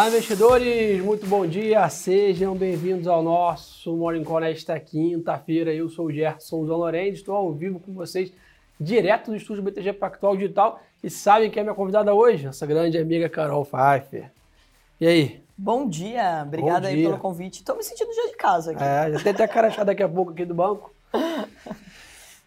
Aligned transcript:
Olá, 0.00 0.08
investidores! 0.08 1.04
Muito 1.04 1.26
bom 1.26 1.46
dia! 1.46 1.86
Sejam 1.90 2.56
bem-vindos 2.56 3.06
ao 3.06 3.22
nosso 3.22 3.94
Morning 3.94 4.24
Call 4.24 4.40
nesta 4.40 4.80
quinta-feira. 4.80 5.74
Eu 5.74 5.90
sou 5.90 6.06
o 6.06 6.10
Gerson 6.10 6.62
Lourenço, 6.62 7.16
estou 7.16 7.36
ao 7.36 7.52
vivo 7.52 7.78
com 7.78 7.92
vocês, 7.92 8.32
direto 8.80 9.30
do 9.30 9.36
estúdio 9.36 9.62
BTG 9.62 9.92
Pactual 9.92 10.38
Digital. 10.38 10.80
E 11.04 11.10
sabem 11.10 11.50
quem 11.50 11.60
é 11.60 11.64
minha 11.64 11.74
convidada 11.74 12.14
hoje? 12.14 12.46
Nossa 12.46 12.66
grande 12.66 12.96
amiga 12.96 13.28
Carol 13.28 13.62
Pfeiffer. 13.66 14.30
E 14.98 15.06
aí? 15.06 15.42
Bom 15.54 15.86
dia, 15.86 16.44
obrigada 16.46 16.88
aí 16.88 17.02
pelo 17.02 17.18
convite. 17.18 17.58
Estou 17.58 17.76
me 17.76 17.84
sentindo 17.84 18.10
já 18.14 18.26
de 18.26 18.36
casa 18.36 18.72
aqui. 18.72 18.82
É, 18.82 19.12
já 19.12 19.22
tem 19.22 19.32
até 19.32 19.46
cara 19.46 19.68
achar 19.68 19.84
daqui 19.84 20.02
a 20.02 20.08
pouco 20.08 20.32
aqui 20.32 20.46
do 20.46 20.54
banco. 20.54 20.94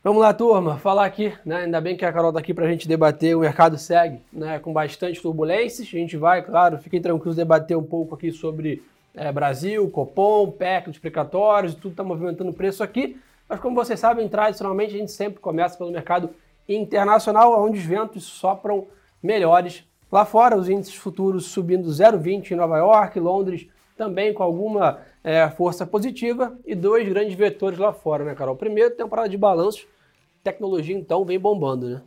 Vamos 0.04 0.22
lá, 0.22 0.34
turma, 0.34 0.78
falar 0.80 1.06
aqui, 1.06 1.32
né? 1.46 1.64
Ainda 1.64 1.80
bem 1.80 1.96
que 1.96 2.04
a 2.04 2.12
Carol 2.12 2.32
está 2.32 2.42
aqui 2.42 2.54
para 2.54 2.66
a 2.66 2.70
gente 2.70 2.90
debater. 2.90 3.38
O 3.38 3.40
mercado 3.40 3.78
segue 3.78 4.20
né, 4.34 4.60
com 4.60 4.74
bastante 4.74 5.22
turbulências. 5.22 5.88
A 5.88 5.92
gente 5.92 6.18
vai, 6.18 6.42
claro, 6.42 6.78
fiquem 6.78 7.02
tranquilos, 7.02 7.38
debater 7.38 7.78
um 7.78 7.84
pouco 7.86 8.14
aqui 8.14 8.30
sobre 8.30 8.84
é, 9.16 9.32
Brasil, 9.32 9.90
Copom, 9.90 10.52
PEC, 10.52 10.90
explicatórios, 10.90 11.74
tudo 11.74 11.92
está 11.92 12.04
movimentando 12.04 12.52
o 12.52 12.54
preço 12.54 12.84
aqui. 12.84 13.18
Mas 13.48 13.62
como 13.62 13.78
vocês 13.78 13.98
sabem, 13.98 14.28
tradicionalmente 14.28 14.94
a 14.94 14.98
gente 14.98 15.12
sempre 15.14 15.40
começa 15.40 15.78
pelo 15.78 15.90
mercado 15.90 16.32
internacional, 16.68 17.64
onde 17.64 17.80
os 17.80 17.86
ventos 17.86 18.26
sopram 18.26 18.86
melhores. 19.24 19.86
Lá 20.12 20.26
fora, 20.26 20.58
os 20.58 20.68
índices 20.68 20.96
futuros 20.96 21.46
subindo 21.46 21.88
0,20 21.88 22.52
em 22.52 22.56
Nova 22.56 22.78
York, 22.78 23.18
Londres 23.22 23.70
também 23.96 24.34
com 24.34 24.44
alguma 24.44 25.00
é, 25.24 25.48
força 25.50 25.86
positiva 25.86 26.58
e 26.66 26.76
dois 26.76 27.08
grandes 27.08 27.36
vetores 27.36 27.80
lá 27.80 27.94
fora, 27.94 28.26
né, 28.26 28.36
Carol? 28.36 28.56
Primeiro, 28.56 28.92
temporada 28.92 29.30
de 29.30 29.38
balanços 29.38 29.88
tecnologia 30.44 30.96
então 30.96 31.24
vem 31.24 31.40
bombando, 31.40 31.90
né? 31.90 32.02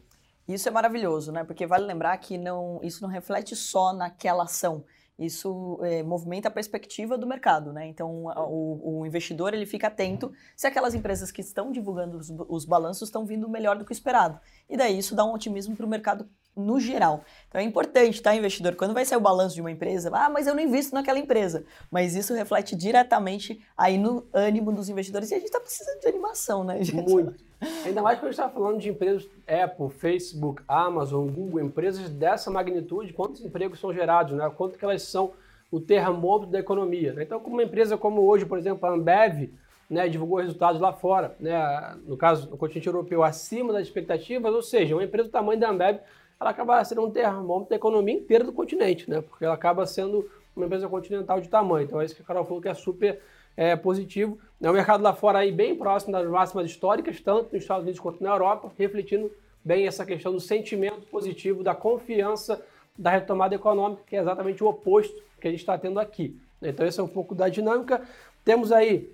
Isso 0.47 0.69
é 0.69 0.73
maravilhoso, 0.73 1.33
né? 1.33 1.43
Porque 1.43 1.67
vale 1.67 1.85
lembrar 1.85 2.17
que 2.19 2.39
não, 2.39 2.79
isso 2.83 3.03
não 3.03 3.09
reflete 3.09 3.57
só 3.57 3.93
naquela 3.93 4.45
ação. 4.45 4.85
Isso 5.19 5.81
é, 5.83 6.03
movimenta 6.03 6.49
a 6.49 6.51
perspectiva 6.51 7.17
do 7.17 7.27
mercado, 7.27 7.73
né? 7.73 7.87
Então, 7.87 8.27
o, 8.27 9.01
o, 9.01 9.07
investidor 9.07 9.55
ele 9.55 9.65
fica 9.65 9.87
atento 9.87 10.31
se 10.55 10.67
aquelas 10.67 10.95
empresas 10.95 11.31
que 11.31 11.41
estão 11.41 11.73
divulgando 11.73 12.19
os, 12.19 12.31
os 12.31 12.65
balanços 12.67 13.09
estão 13.09 13.25
vindo 13.25 13.49
melhor 13.49 13.79
do 13.79 13.85
que 13.85 13.91
o 13.91 13.95
esperado. 13.95 14.39
E 14.69 14.77
daí 14.77 14.99
isso 14.99 15.15
dá 15.17 15.25
um 15.25 15.33
otimismo 15.33 15.75
para 15.75 15.87
o 15.87 15.89
mercado 15.89 16.29
no 16.55 16.79
geral. 16.79 17.25
Então 17.49 17.61
é 17.61 17.65
importante, 17.65 18.21
tá, 18.21 18.35
investidor? 18.35 18.77
Quando 18.77 18.93
vai 18.93 19.07
sair 19.07 19.17
o 19.17 19.21
balanço 19.21 19.55
de 19.55 19.63
uma 19.63 19.71
empresa, 19.71 20.11
ah, 20.13 20.29
mas 20.29 20.47
eu 20.47 20.55
não 20.55 20.63
invisto 20.63 20.95
naquela 20.95 21.19
empresa. 21.19 21.65
Mas 21.91 22.15
isso 22.15 22.35
reflete 22.35 22.77
diretamente 22.77 23.59
aí 23.77 23.97
no 23.97 24.27
ânimo 24.35 24.71
dos 24.71 24.91
investidores. 24.91 25.31
E 25.31 25.35
a 25.35 25.39
gente 25.39 25.47
está 25.47 25.61
precisando 25.61 26.01
de 26.01 26.09
animação, 26.09 26.63
né, 26.63 26.83
gente? 26.85 27.11
Muito. 27.11 27.46
Ainda 27.85 28.03
mais 28.03 28.19
quando 28.19 28.29
a 28.29 28.33
gente 28.33 28.41
está 28.41 28.49
falando 28.51 28.79
de 28.79 28.91
empresas 28.91 29.29
Apple, 29.47 29.89
Facebook, 29.91 30.63
Amazon, 30.69 31.29
Google, 31.29 31.61
empresas 31.61 32.11
dessa 32.11 32.51
magnitude, 32.51 33.13
quantos 33.13 33.45
empregos 33.45 33.81
são 33.81 33.93
gerados, 33.93 34.37
né? 34.37 34.51
quanto 34.57 34.79
que 34.79 34.85
elas 34.85 35.03
são 35.03 35.33
o 35.71 35.81
termômetro 35.81 36.51
da 36.51 36.59
economia. 36.59 37.13
Né? 37.13 37.23
Então, 37.23 37.41
como 37.41 37.57
uma 37.57 37.63
empresa 37.63 37.97
como 37.97 38.23
hoje, 38.23 38.45
por 38.45 38.59
exemplo, 38.59 38.87
a 38.87 38.93
Ambev, 38.93 39.51
né, 39.89 40.09
divulgou 40.09 40.39
resultados 40.39 40.81
lá 40.81 40.93
fora, 40.93 41.37
né, 41.39 41.97
no 42.07 42.17
caso, 42.17 42.51
no 42.51 42.57
continente 42.57 42.89
europeu, 42.89 43.23
acima 43.23 43.73
das 43.73 43.83
expectativas, 43.87 44.53
ou 44.53 44.63
seja, 44.63 44.95
uma 44.95 45.05
empresa 45.05 45.29
do 45.29 45.33
tamanho 45.33 45.61
da 45.61 45.71
Ambev, 45.71 46.01
ela 46.41 46.51
acaba 46.51 46.85
sendo 46.85 47.05
um 47.05 47.11
termômetro 47.11 47.71
da 47.71 47.77
economia 47.77 48.15
inteira 48.15 48.45
do 48.45 48.53
continente, 48.53 49.09
né, 49.09 49.21
porque 49.21 49.45
ela 49.45 49.55
acaba 49.55 49.87
sendo 49.87 50.29
uma 50.55 50.67
empresa 50.67 50.89
continental 50.89 51.41
de 51.41 51.49
tamanho. 51.49 51.85
Então, 51.85 52.01
é 52.01 52.05
isso 52.05 52.17
que 52.17 52.23
a 52.23 52.25
Carol 52.25 52.45
falou 52.45 52.61
que 52.61 52.69
é 52.69 52.75
super 52.75 53.21
é, 53.57 53.75
positivo. 53.75 54.39
É 54.61 54.71
o 54.71 54.73
mercado 54.73 55.03
lá 55.03 55.15
fora 55.15 55.39
aí 55.39 55.51
bem 55.51 55.75
próximo 55.75 56.13
das 56.13 56.29
máximas 56.29 56.71
históricas, 56.71 57.21
tanto 57.21 57.53
nos 57.53 57.63
Estados 57.63 57.83
Unidos 57.83 58.01
quanto 58.01 58.23
na 58.23 58.31
Europa, 58.31 58.71
refletindo 58.79 59.31
bem 59.65 59.87
essa 59.87 60.05
questão 60.05 60.33
do 60.33 60.41
sentimento 60.41 61.07
positivo, 61.07 61.63
da 61.63 61.75
confiança 61.75 62.63
da 62.97 63.11
retomada 63.11 63.55
econômica, 63.55 64.03
que 64.07 64.17
é 64.17 64.21
exatamente 64.21 64.63
o 64.63 64.69
oposto 64.69 65.23
que 65.41 65.49
a 65.49 65.51
gente 65.51 65.61
está 65.61 65.77
tendo 65.77 66.01
aqui. 66.01 66.39
Então, 66.63 66.87
esse 66.87 66.99
é 66.99 67.03
um 67.03 67.09
pouco 67.09 67.35
da 67.35 67.49
dinâmica. 67.49 68.03
Temos 68.45 68.73
aí 68.73 69.13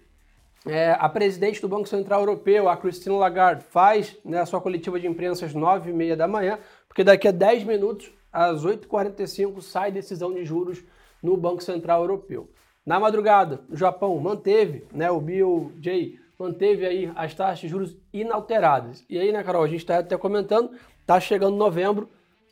é, 0.66 0.92
a 0.92 1.08
presidente 1.08 1.60
do 1.60 1.68
Banco 1.68 1.88
Central 1.88 2.20
Europeu, 2.20 2.68
a 2.68 2.76
Christine 2.76 3.16
Lagarde, 3.16 3.64
faz 3.64 4.16
né, 4.24 4.40
a 4.40 4.46
sua 4.46 4.60
coletiva 4.60 5.00
de 5.00 5.06
imprensa 5.06 5.46
às 5.46 5.54
9h30 5.54 6.14
da 6.14 6.28
manhã, 6.28 6.58
porque 6.86 7.02
daqui 7.02 7.26
a 7.26 7.32
10 7.32 7.64
minutos, 7.64 8.12
às 8.32 8.64
8h45, 8.64 9.60
sai 9.60 9.90
decisão 9.90 10.32
de 10.32 10.44
juros 10.44 10.82
no 11.22 11.36
Banco 11.36 11.62
Central 11.62 12.02
Europeu. 12.02 12.48
Na 12.84 12.98
madrugada, 12.98 13.60
o 13.70 13.76
Japão 13.76 14.18
manteve, 14.18 14.84
né, 14.92 15.10
o 15.10 15.20
BOJ 15.20 16.18
manteve 16.38 16.84
aí 16.84 17.12
as 17.14 17.32
taxas 17.32 17.60
de 17.60 17.68
juros 17.68 17.96
inalteradas. 18.12 19.04
E 19.08 19.18
aí, 19.18 19.30
né, 19.30 19.42
Carol, 19.44 19.62
a 19.62 19.68
gente 19.68 19.80
está 19.80 19.98
até 19.98 20.16
comentando, 20.16 20.72
está 21.00 21.20
chegando 21.20 21.56
novembro, 21.56 22.08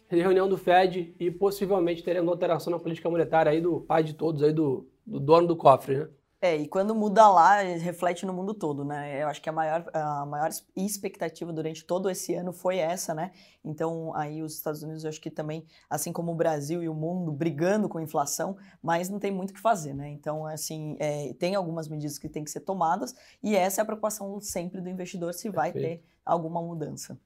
reunião 0.08 0.48
do 0.48 0.56
Fed 0.56 1.14
e 1.18 1.30
possivelmente 1.30 2.02
teremos 2.02 2.30
alteração 2.30 2.70
na 2.70 2.78
política 2.78 3.10
monetária 3.10 3.50
aí 3.50 3.60
do 3.60 3.80
pai 3.80 4.04
de 4.04 4.14
todos, 4.14 4.42
aí 4.42 4.52
do, 4.52 4.86
do 5.04 5.18
dono 5.18 5.48
do 5.48 5.56
cofre, 5.56 5.96
né? 5.96 6.08
É, 6.42 6.56
e 6.56 6.66
quando 6.66 6.94
muda 6.94 7.28
lá, 7.28 7.60
reflete 7.60 8.24
no 8.24 8.32
mundo 8.32 8.54
todo, 8.54 8.82
né? 8.82 9.22
Eu 9.22 9.28
acho 9.28 9.42
que 9.42 9.48
a 9.50 9.52
maior, 9.52 9.84
a 9.92 10.24
maior 10.24 10.48
expectativa 10.74 11.52
durante 11.52 11.84
todo 11.84 12.08
esse 12.08 12.34
ano 12.34 12.50
foi 12.50 12.78
essa, 12.78 13.12
né? 13.12 13.32
Então, 13.62 14.14
aí 14.16 14.42
os 14.42 14.54
Estados 14.54 14.82
Unidos, 14.82 15.04
eu 15.04 15.10
acho 15.10 15.20
que 15.20 15.30
também, 15.30 15.66
assim 15.88 16.14
como 16.14 16.32
o 16.32 16.34
Brasil 16.34 16.82
e 16.82 16.88
o 16.88 16.94
mundo, 16.94 17.30
brigando 17.30 17.90
com 17.90 17.98
a 17.98 18.02
inflação, 18.02 18.56
mas 18.82 19.10
não 19.10 19.18
tem 19.18 19.30
muito 19.30 19.50
o 19.50 19.52
que 19.52 19.60
fazer, 19.60 19.92
né? 19.92 20.08
Então, 20.08 20.46
assim, 20.46 20.96
é, 20.98 21.34
tem 21.34 21.54
algumas 21.54 21.88
medidas 21.88 22.18
que 22.18 22.26
têm 22.26 22.42
que 22.42 22.50
ser 22.50 22.60
tomadas 22.60 23.14
e 23.42 23.54
essa 23.54 23.80
é 23.80 23.82
a 23.82 23.84
preocupação 23.84 24.40
sempre 24.40 24.80
do 24.80 24.88
investidor 24.88 25.34
se 25.34 25.50
vai 25.50 25.72
ter 25.72 26.02
alguma 26.24 26.62
mudança. 26.62 27.18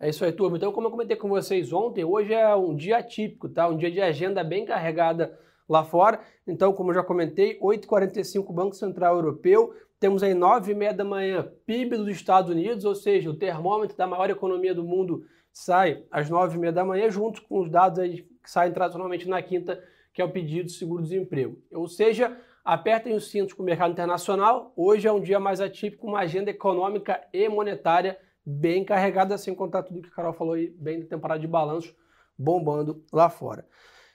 É 0.00 0.08
isso 0.08 0.24
aí, 0.24 0.32
turma. 0.32 0.56
Então, 0.56 0.72
como 0.72 0.86
eu 0.86 0.90
comentei 0.90 1.16
com 1.16 1.28
vocês 1.28 1.74
ontem, 1.74 2.04
hoje 2.04 2.32
é 2.32 2.54
um 2.56 2.74
dia 2.74 2.98
atípico, 2.98 3.50
tá? 3.50 3.68
Um 3.68 3.76
dia 3.76 3.90
de 3.90 4.00
agenda 4.00 4.42
bem 4.42 4.64
carregada 4.64 5.38
lá 5.68 5.84
fora. 5.84 6.20
Então, 6.46 6.72
como 6.72 6.90
eu 6.90 6.94
já 6.94 7.02
comentei, 7.02 7.58
8h45 7.60 8.52
Banco 8.52 8.74
Central 8.74 9.16
Europeu, 9.16 9.74
temos 9.98 10.22
aí 10.22 10.34
9h30 10.34 10.92
da 10.92 11.04
manhã 11.04 11.50
PIB 11.66 11.96
dos 11.96 12.08
Estados 12.08 12.50
Unidos, 12.50 12.84
ou 12.84 12.94
seja, 12.94 13.30
o 13.30 13.34
termômetro 13.34 13.96
da 13.96 14.06
maior 14.06 14.30
economia 14.30 14.74
do 14.74 14.84
mundo 14.84 15.24
sai 15.52 16.04
às 16.10 16.30
9h30 16.30 16.72
da 16.72 16.84
manhã, 16.84 17.10
junto 17.10 17.42
com 17.42 17.60
os 17.60 17.70
dados 17.70 17.98
aí 17.98 18.22
que 18.42 18.50
saem 18.50 18.72
tradicionalmente 18.72 19.28
na 19.28 19.42
quinta, 19.42 19.82
que 20.12 20.20
é 20.20 20.24
o 20.24 20.30
pedido 20.30 20.66
de 20.66 20.72
seguro-desemprego. 20.72 21.58
Ou 21.72 21.88
seja, 21.88 22.38
apertem 22.64 23.14
os 23.14 23.30
cintos 23.30 23.54
com 23.54 23.62
o 23.62 23.66
mercado 23.66 23.92
internacional. 23.92 24.72
Hoje 24.76 25.08
é 25.08 25.12
um 25.12 25.20
dia 25.20 25.40
mais 25.40 25.60
atípico, 25.60 26.06
uma 26.06 26.20
agenda 26.20 26.50
econômica 26.50 27.20
e 27.32 27.48
monetária 27.48 28.18
bem 28.44 28.84
carregada, 28.84 29.36
sem 29.36 29.54
contar 29.54 29.82
tudo 29.82 30.02
que 30.02 30.08
a 30.08 30.12
Carol 30.12 30.32
falou 30.32 30.54
aí, 30.54 30.68
bem 30.68 31.00
da 31.00 31.06
temporada 31.06 31.40
de 31.40 31.48
balanço 31.48 31.94
bombando 32.38 33.04
lá 33.12 33.28
fora. 33.28 33.66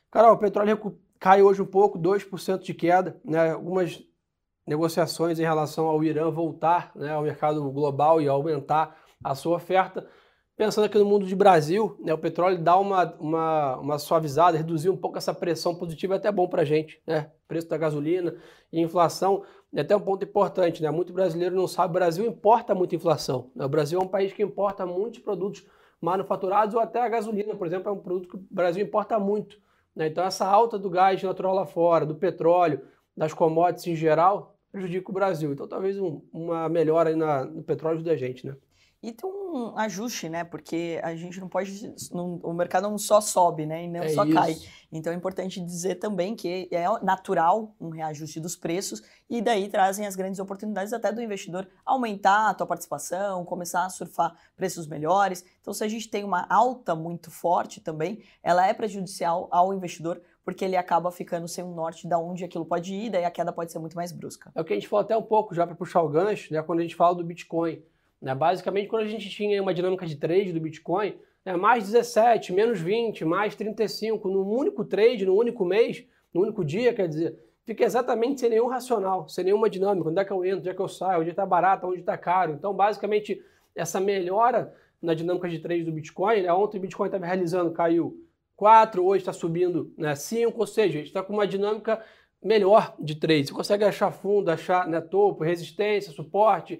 Carol, 0.09 0.33
o 0.33 0.38
petróleo 0.38 0.72
cai 1.21 1.43
hoje 1.43 1.61
um 1.61 1.65
pouco, 1.67 1.99
2% 1.99 2.63
de 2.63 2.73
queda, 2.73 3.15
né? 3.23 3.51
algumas 3.51 4.03
negociações 4.65 5.39
em 5.39 5.43
relação 5.43 5.85
ao 5.85 6.03
Irã 6.03 6.31
voltar 6.31 6.91
né, 6.95 7.11
ao 7.11 7.21
mercado 7.21 7.71
global 7.71 8.19
e 8.19 8.27
aumentar 8.27 8.97
a 9.23 9.35
sua 9.35 9.55
oferta. 9.57 10.07
Pensando 10.57 10.85
aqui 10.85 10.97
no 10.97 11.05
mundo 11.05 11.27
de 11.27 11.35
Brasil, 11.35 11.95
né, 11.99 12.11
o 12.11 12.17
petróleo 12.17 12.57
dá 12.57 12.75
uma, 12.75 13.15
uma, 13.19 13.77
uma 13.77 13.99
suavizada, 13.99 14.57
reduzir 14.57 14.89
um 14.89 14.97
pouco 14.97 15.19
essa 15.19 15.31
pressão 15.31 15.75
positiva 15.75 16.15
é 16.15 16.17
até 16.17 16.31
bom 16.31 16.47
para 16.47 16.63
a 16.63 16.65
gente. 16.65 16.99
Né? 17.05 17.29
Preço 17.47 17.69
da 17.69 17.77
gasolina 17.77 18.35
e 18.73 18.81
inflação 18.81 19.43
é 19.75 19.81
até 19.81 19.95
um 19.95 20.01
ponto 20.01 20.25
importante. 20.25 20.81
Né? 20.81 20.89
Muito 20.89 21.13
brasileiro 21.13 21.55
não 21.55 21.67
sabe, 21.67 21.91
o 21.91 21.93
Brasil 21.93 22.25
importa 22.25 22.73
muita 22.73 22.95
inflação. 22.95 23.51
Né? 23.55 23.63
O 23.63 23.69
Brasil 23.69 23.99
é 23.99 24.03
um 24.03 24.07
país 24.07 24.33
que 24.33 24.41
importa 24.41 24.88
muitos 24.88 25.19
produtos 25.19 25.63
manufaturados 26.01 26.73
ou 26.73 26.81
até 26.81 26.99
a 26.99 27.09
gasolina, 27.09 27.55
por 27.55 27.67
exemplo, 27.67 27.89
é 27.89 27.91
um 27.91 27.99
produto 27.99 28.27
que 28.27 28.38
o 28.38 28.47
Brasil 28.49 28.83
importa 28.83 29.19
muito. 29.19 29.59
Né? 29.96 30.07
Então, 30.07 30.24
essa 30.24 30.46
alta 30.46 30.78
do 30.79 30.90
gás 30.90 31.22
natural 31.22 31.53
lá 31.53 31.66
fora, 31.66 32.06
do 32.06 32.16
petróleo, 32.16 32.81
das 33.16 33.34
commodities 33.34 33.88
em 33.88 33.96
geral, 33.96 34.57
prejudica 34.72 35.09
o 35.09 35.13
Brasil. 35.13 35.52
Então, 35.52 35.68
talvez 35.68 36.00
um, 36.00 36.22
uma 36.31 36.69
melhora 36.69 37.16
na, 37.16 37.46
no 37.46 37.63
petróleo 37.63 38.03
da 38.03 38.16
gente, 38.16 38.46
né? 38.46 38.56
E 39.03 39.12
tem 39.12 39.28
um 39.28 39.75
ajuste, 39.78 40.29
né? 40.29 40.44
Porque 40.44 41.00
a 41.03 41.16
gente 41.16 41.39
não 41.39 41.50
pode. 41.50 41.91
Não, 42.12 42.36
o 42.44 42.53
mercado 42.53 42.83
não 42.83 43.00
só 43.00 43.19
sobe, 43.19 43.65
né? 43.65 43.86
E 43.86 43.88
não 43.88 44.01
é 44.01 44.09
só 44.09 44.24
isso. 44.24 44.33
cai. 44.33 44.56
Então 44.92 45.12
é 45.12 45.15
importante 45.15 45.59
dizer 45.59 45.95
também 45.95 46.36
que 46.36 46.69
é 46.71 46.86
natural 47.03 47.74
um 47.80 47.89
reajuste 47.89 48.39
dos 48.39 48.56
preços 48.56 49.01
e 49.27 49.42
daí 49.42 49.69
trazem 49.69 50.06
as 50.06 50.15
grandes 50.15 50.39
oportunidades 50.39 50.94
até 50.94 51.12
do 51.12 51.21
investidor 51.21 51.68
aumentar 51.83 52.50
a 52.50 52.53
tua 52.53 52.68
participação, 52.68 53.44
começar 53.44 53.86
a 53.86 53.89
surfar 53.89 54.36
preços 54.56 54.86
melhores. 54.86 55.44
Então, 55.62 55.74
se 55.74 55.83
a 55.83 55.88
gente 55.88 56.07
tem 56.07 56.24
uma 56.24 56.45
alta 56.48 56.94
muito 56.94 57.31
forte 57.31 57.81
também, 57.81 58.21
ela 58.44 58.68
é 58.68 58.74
prejudicial 58.74 59.48
ao 59.50 59.74
investidor 59.74 60.21
porque 60.44 60.65
ele 60.65 60.75
acaba 60.75 61.12
ficando 61.12 61.48
sem 61.48 61.63
um 61.63 61.74
norte 61.74 62.07
de 62.07 62.15
onde 62.15 62.44
aquilo 62.44 62.65
pode 62.65 62.94
ir, 62.94 63.09
daí 63.12 63.24
a 63.24 63.31
queda 63.31 63.53
pode 63.53 63.71
ser 63.71 63.80
muito 63.80 63.95
mais 63.95 64.12
brusca. 64.12 64.51
É 64.56 64.62
o 64.62 64.65
que 64.65 64.74
a 64.74 64.75
gente 64.75 64.88
falou 64.88 65.03
até 65.03 65.15
um 65.15 65.21
pouco 65.21 65.53
já 65.53 65.65
para 65.65 65.75
puxar 65.75 66.01
o 66.01 66.09
gancho, 66.09 66.53
né? 66.53 66.62
Quando 66.62 66.80
a 66.80 66.81
gente 66.81 66.95
fala 66.95 67.15
do 67.15 67.24
Bitcoin. 67.24 67.81
Né? 68.21 68.35
Basicamente, 68.35 68.88
quando 68.88 69.03
a 69.03 69.07
gente 69.07 69.29
tinha 69.29 69.62
uma 69.62 69.73
dinâmica 69.73 70.06
de 70.06 70.15
trade 70.15 70.53
do 70.53 70.59
Bitcoin, 70.59 71.15
né? 71.44 71.56
mais 71.56 71.85
17, 71.85 72.53
menos 72.53 72.79
20, 72.79 73.25
mais 73.25 73.56
35, 73.56 74.29
num 74.29 74.47
único 74.47 74.85
trade, 74.85 75.25
num 75.25 75.35
único 75.35 75.65
mês, 75.65 76.06
num 76.33 76.41
único 76.41 76.63
dia, 76.63 76.94
quer 76.94 77.07
dizer, 77.07 77.38
fica 77.65 77.83
exatamente 77.83 78.41
sem 78.41 78.50
nenhum 78.50 78.68
racional, 78.68 79.27
sem 79.27 79.45
nenhuma 79.45 79.69
dinâmica. 79.69 80.09
Onde 80.09 80.19
é 80.19 80.25
que 80.25 80.31
eu 80.31 80.45
entro, 80.45 80.59
onde 80.59 80.69
é 80.69 80.73
que 80.73 80.81
eu 80.81 80.88
saio, 80.88 81.21
onde 81.21 81.31
está 81.31 81.45
barato, 81.45 81.88
onde 81.88 82.00
está 82.00 82.18
caro. 82.18 82.53
Então, 82.53 82.73
basicamente, 82.73 83.41
essa 83.75 84.00
melhora 84.00 84.74
na 85.01 85.13
dinâmica 85.13 85.50
de 85.50 85.59
trade 85.59 85.83
do 85.83 85.91
Bitcoin, 85.91 86.44
né? 86.44 86.53
ontem 86.53 86.77
o 86.77 86.81
Bitcoin 86.81 87.07
estava 87.07 87.25
realizando, 87.25 87.71
caiu 87.71 88.24
4, 88.56 89.03
hoje 89.03 89.24
está 89.24 89.33
subindo 89.33 89.91
né, 89.97 90.13
5, 90.13 90.59
ou 90.59 90.67
seja, 90.67 90.89
a 90.89 90.97
gente 91.00 91.07
está 91.07 91.24
com 91.24 91.33
uma 91.33 91.47
dinâmica 91.47 92.00
melhor 92.44 92.95
de 93.00 93.15
trade. 93.15 93.47
Você 93.47 93.53
consegue 93.53 93.83
achar 93.83 94.12
fundo, 94.12 94.51
achar 94.51 94.88
né, 94.88 95.01
topo, 95.01 95.44
resistência, 95.44 96.12
suporte, 96.12 96.79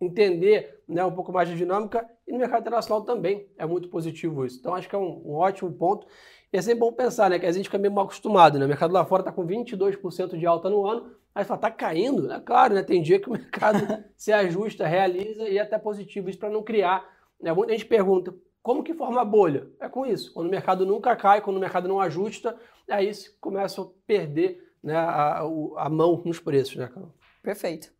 entender 0.00 0.82
né, 0.88 1.04
um 1.04 1.12
pouco 1.12 1.32
mais 1.32 1.48
de 1.48 1.56
dinâmica 1.56 2.08
e 2.26 2.32
no 2.32 2.38
mercado 2.38 2.60
internacional 2.60 3.02
também 3.02 3.48
é 3.58 3.66
muito 3.66 3.88
positivo 3.88 4.44
isso. 4.44 4.58
Então 4.58 4.74
acho 4.74 4.88
que 4.88 4.94
é 4.94 4.98
um, 4.98 5.22
um 5.24 5.34
ótimo 5.34 5.72
ponto. 5.72 6.06
E 6.52 6.56
é 6.56 6.62
sempre 6.62 6.80
bom 6.80 6.92
pensar, 6.92 7.28
né? 7.28 7.38
Que 7.38 7.46
a 7.46 7.52
gente 7.52 7.66
fica 7.66 7.78
meio 7.78 7.92
mal 7.92 8.04
acostumado, 8.04 8.58
né? 8.58 8.64
O 8.64 8.68
mercado 8.68 8.92
lá 8.92 9.04
fora 9.04 9.20
está 9.20 9.32
com 9.32 9.46
22% 9.46 10.38
de 10.38 10.46
alta 10.46 10.70
no 10.70 10.86
ano, 10.86 11.10
aí 11.34 11.44
fala, 11.44 11.60
tá 11.60 11.70
caindo, 11.70 12.22
né? 12.22 12.40
Claro, 12.44 12.74
né? 12.74 12.82
Tem 12.82 13.02
dia 13.02 13.20
que 13.20 13.28
o 13.28 13.32
mercado 13.34 13.78
se 14.16 14.32
ajusta, 14.32 14.86
realiza 14.86 15.48
e 15.48 15.58
é 15.58 15.60
até 15.60 15.78
positivo 15.78 16.30
isso 16.30 16.38
para 16.38 16.50
não 16.50 16.62
criar. 16.62 17.04
Né? 17.40 17.52
Muita 17.52 17.72
gente 17.72 17.86
pergunta, 17.86 18.34
como 18.62 18.82
que 18.82 18.94
forma 18.94 19.20
a 19.20 19.24
bolha? 19.24 19.68
É 19.80 19.88
com 19.88 20.06
isso. 20.06 20.32
Quando 20.32 20.46
o 20.46 20.50
mercado 20.50 20.86
nunca 20.86 21.14
cai, 21.16 21.40
quando 21.40 21.56
o 21.56 21.60
mercado 21.60 21.88
não 21.88 22.00
ajusta, 22.00 22.56
aí 22.88 23.12
se 23.12 23.30
começa 23.38 23.82
a 23.82 23.86
perder 24.06 24.72
né, 24.82 24.96
a, 24.96 25.40
a 25.76 25.88
mão 25.88 26.22
nos 26.24 26.40
preços, 26.40 26.76
né, 26.76 26.88
Carol? 26.88 27.12
Perfeito. 27.42 27.90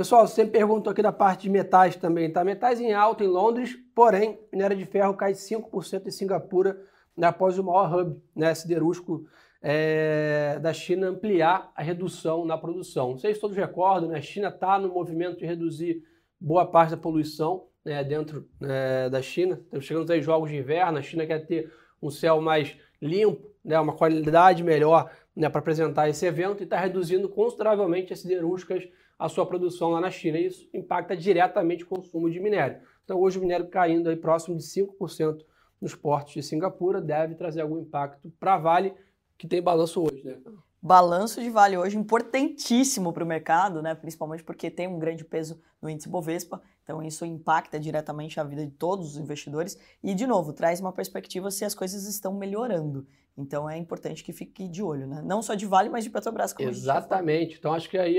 Pessoal, 0.00 0.26
você 0.26 0.46
perguntou 0.46 0.90
aqui 0.90 1.02
da 1.02 1.12
parte 1.12 1.42
de 1.42 1.50
metais 1.50 1.94
também, 1.94 2.32
tá? 2.32 2.42
Metais 2.42 2.80
em 2.80 2.94
alta 2.94 3.22
em 3.22 3.26
Londres, 3.26 3.76
porém, 3.94 4.40
minério 4.50 4.74
de 4.74 4.86
ferro 4.86 5.12
cai 5.12 5.32
5% 5.34 6.06
em 6.06 6.10
Singapura 6.10 6.80
né, 7.14 7.26
após 7.26 7.58
o 7.58 7.64
maior 7.64 7.94
hub 7.94 8.18
né, 8.34 8.54
siderúrgico 8.54 9.26
é, 9.60 10.58
da 10.58 10.72
China 10.72 11.08
ampliar 11.08 11.70
a 11.76 11.82
redução 11.82 12.46
na 12.46 12.56
produção. 12.56 13.18
Se 13.18 13.34
todos 13.34 13.54
recordam, 13.54 14.08
né, 14.08 14.16
a 14.16 14.22
China 14.22 14.48
está 14.48 14.78
no 14.78 14.88
movimento 14.88 15.36
de 15.36 15.44
reduzir 15.44 16.02
boa 16.40 16.64
parte 16.64 16.92
da 16.92 16.96
poluição 16.96 17.66
né, 17.84 18.02
dentro 18.02 18.48
é, 18.62 19.10
da 19.10 19.20
China. 19.20 19.60
Estamos 19.64 19.84
chegando 19.84 20.10
aí 20.10 20.22
jogos 20.22 20.48
de 20.48 20.56
inverno, 20.56 20.96
a 20.96 21.02
China 21.02 21.26
quer 21.26 21.44
ter 21.44 21.70
um 22.00 22.08
céu 22.08 22.40
mais 22.40 22.74
limpo, 23.02 23.50
né, 23.62 23.78
uma 23.78 23.92
qualidade 23.92 24.64
melhor 24.64 25.10
né, 25.36 25.50
para 25.50 25.58
apresentar 25.58 26.08
esse 26.08 26.24
evento 26.24 26.62
e 26.62 26.64
está 26.64 26.80
reduzindo 26.80 27.28
consideravelmente 27.28 28.14
as 28.14 28.20
siderúrgicas 28.20 28.88
a 29.20 29.28
sua 29.28 29.44
produção 29.44 29.90
lá 29.90 30.00
na 30.00 30.10
China. 30.10 30.38
E 30.38 30.46
isso 30.46 30.68
impacta 30.72 31.14
diretamente 31.14 31.84
o 31.84 31.86
consumo 31.86 32.30
de 32.30 32.40
minério. 32.40 32.80
Então 33.04 33.20
hoje 33.20 33.38
o 33.38 33.42
minério 33.42 33.68
caindo 33.68 34.08
aí 34.08 34.16
próximo 34.16 34.56
de 34.56 34.62
5% 34.64 35.44
nos 35.80 35.94
portos 35.94 36.32
de 36.32 36.42
Singapura 36.42 37.00
deve 37.00 37.34
trazer 37.34 37.60
algum 37.60 37.78
impacto 37.78 38.32
para 38.40 38.54
a 38.54 38.58
Vale, 38.58 38.94
que 39.36 39.46
tem 39.46 39.62
balanço 39.62 40.02
hoje, 40.02 40.24
né? 40.24 40.38
Balanço 40.82 41.42
de 41.42 41.50
Vale 41.50 41.76
hoje 41.76 41.98
importantíssimo 41.98 43.12
para 43.12 43.22
o 43.22 43.26
mercado, 43.26 43.82
né? 43.82 43.94
principalmente 43.94 44.42
porque 44.42 44.70
tem 44.70 44.88
um 44.88 44.98
grande 44.98 45.24
peso 45.24 45.60
no 45.80 45.90
índice 45.90 46.08
Bovespa, 46.08 46.60
então 46.82 47.02
isso 47.02 47.24
impacta 47.26 47.78
diretamente 47.78 48.40
a 48.40 48.44
vida 48.44 48.64
de 48.64 48.72
todos 48.72 49.10
os 49.10 49.16
investidores 49.18 49.78
e, 50.02 50.14
de 50.14 50.26
novo, 50.26 50.54
traz 50.54 50.80
uma 50.80 50.92
perspectiva 50.92 51.50
se 51.50 51.66
as 51.66 51.74
coisas 51.74 52.06
estão 52.06 52.32
melhorando. 52.32 53.06
Então 53.36 53.68
é 53.68 53.76
importante 53.76 54.24
que 54.24 54.32
fique 54.32 54.66
de 54.66 54.82
olho, 54.82 55.06
né? 55.06 55.22
não 55.22 55.42
só 55.42 55.54
de 55.54 55.66
Vale, 55.66 55.90
mas 55.90 56.04
de 56.04 56.10
Petrobras. 56.10 56.54
Exatamente. 56.58 57.56
Então 57.58 57.74
acho 57.74 57.88
que 57.88 57.98
aí 57.98 58.18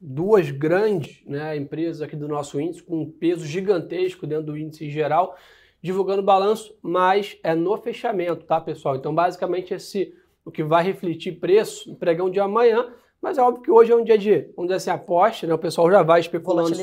duas 0.00 0.50
grandes 0.50 1.22
né, 1.26 1.56
empresas 1.56 2.00
aqui 2.00 2.16
do 2.16 2.26
nosso 2.26 2.60
índice, 2.60 2.82
com 2.82 3.02
um 3.02 3.10
peso 3.10 3.44
gigantesco 3.44 4.26
dentro 4.26 4.46
do 4.46 4.56
índice 4.56 4.86
em 4.86 4.90
geral, 4.90 5.36
divulgando 5.82 6.22
balanço, 6.22 6.74
mas 6.82 7.36
é 7.42 7.54
no 7.54 7.76
fechamento, 7.76 8.44
tá, 8.44 8.60
pessoal? 8.60 8.96
Então, 8.96 9.14
basicamente, 9.14 9.74
esse 9.74 10.14
o 10.44 10.50
que 10.50 10.64
vai 10.64 10.82
refletir 10.82 11.38
preço 11.38 11.94
pregão 11.96 12.30
de 12.30 12.40
amanhã, 12.40 12.92
mas 13.20 13.36
é 13.36 13.42
óbvio 13.42 13.62
que 13.62 13.70
hoje 13.70 13.92
é 13.92 13.96
um 13.96 14.02
dia 14.02 14.16
de, 14.16 14.50
vamos 14.56 14.70
dizer 14.70 14.76
assim, 14.76 14.90
aposta, 14.90 15.46
né? 15.46 15.52
O 15.52 15.58
pessoal 15.58 15.90
já 15.90 16.02
vai 16.02 16.20
especulando 16.20 16.74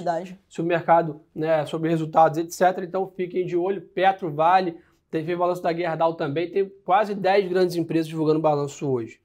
se 0.48 0.62
o 0.62 0.64
mercado, 0.64 1.22
né, 1.34 1.66
sobre 1.66 1.90
resultados, 1.90 2.38
etc. 2.38 2.84
Então, 2.84 3.12
fiquem 3.16 3.46
de 3.46 3.58
olho. 3.58 3.82
Petro, 3.82 4.32
Vale, 4.32 4.78
teve 5.10 5.36
balanço 5.36 5.64
da 5.64 5.74
Gerdau 5.74 6.14
também, 6.14 6.52
tem 6.52 6.72
quase 6.86 7.16
10 7.16 7.50
grandes 7.50 7.76
empresas 7.76 8.08
divulgando 8.08 8.40
balanço 8.40 8.88
hoje. 8.88 9.20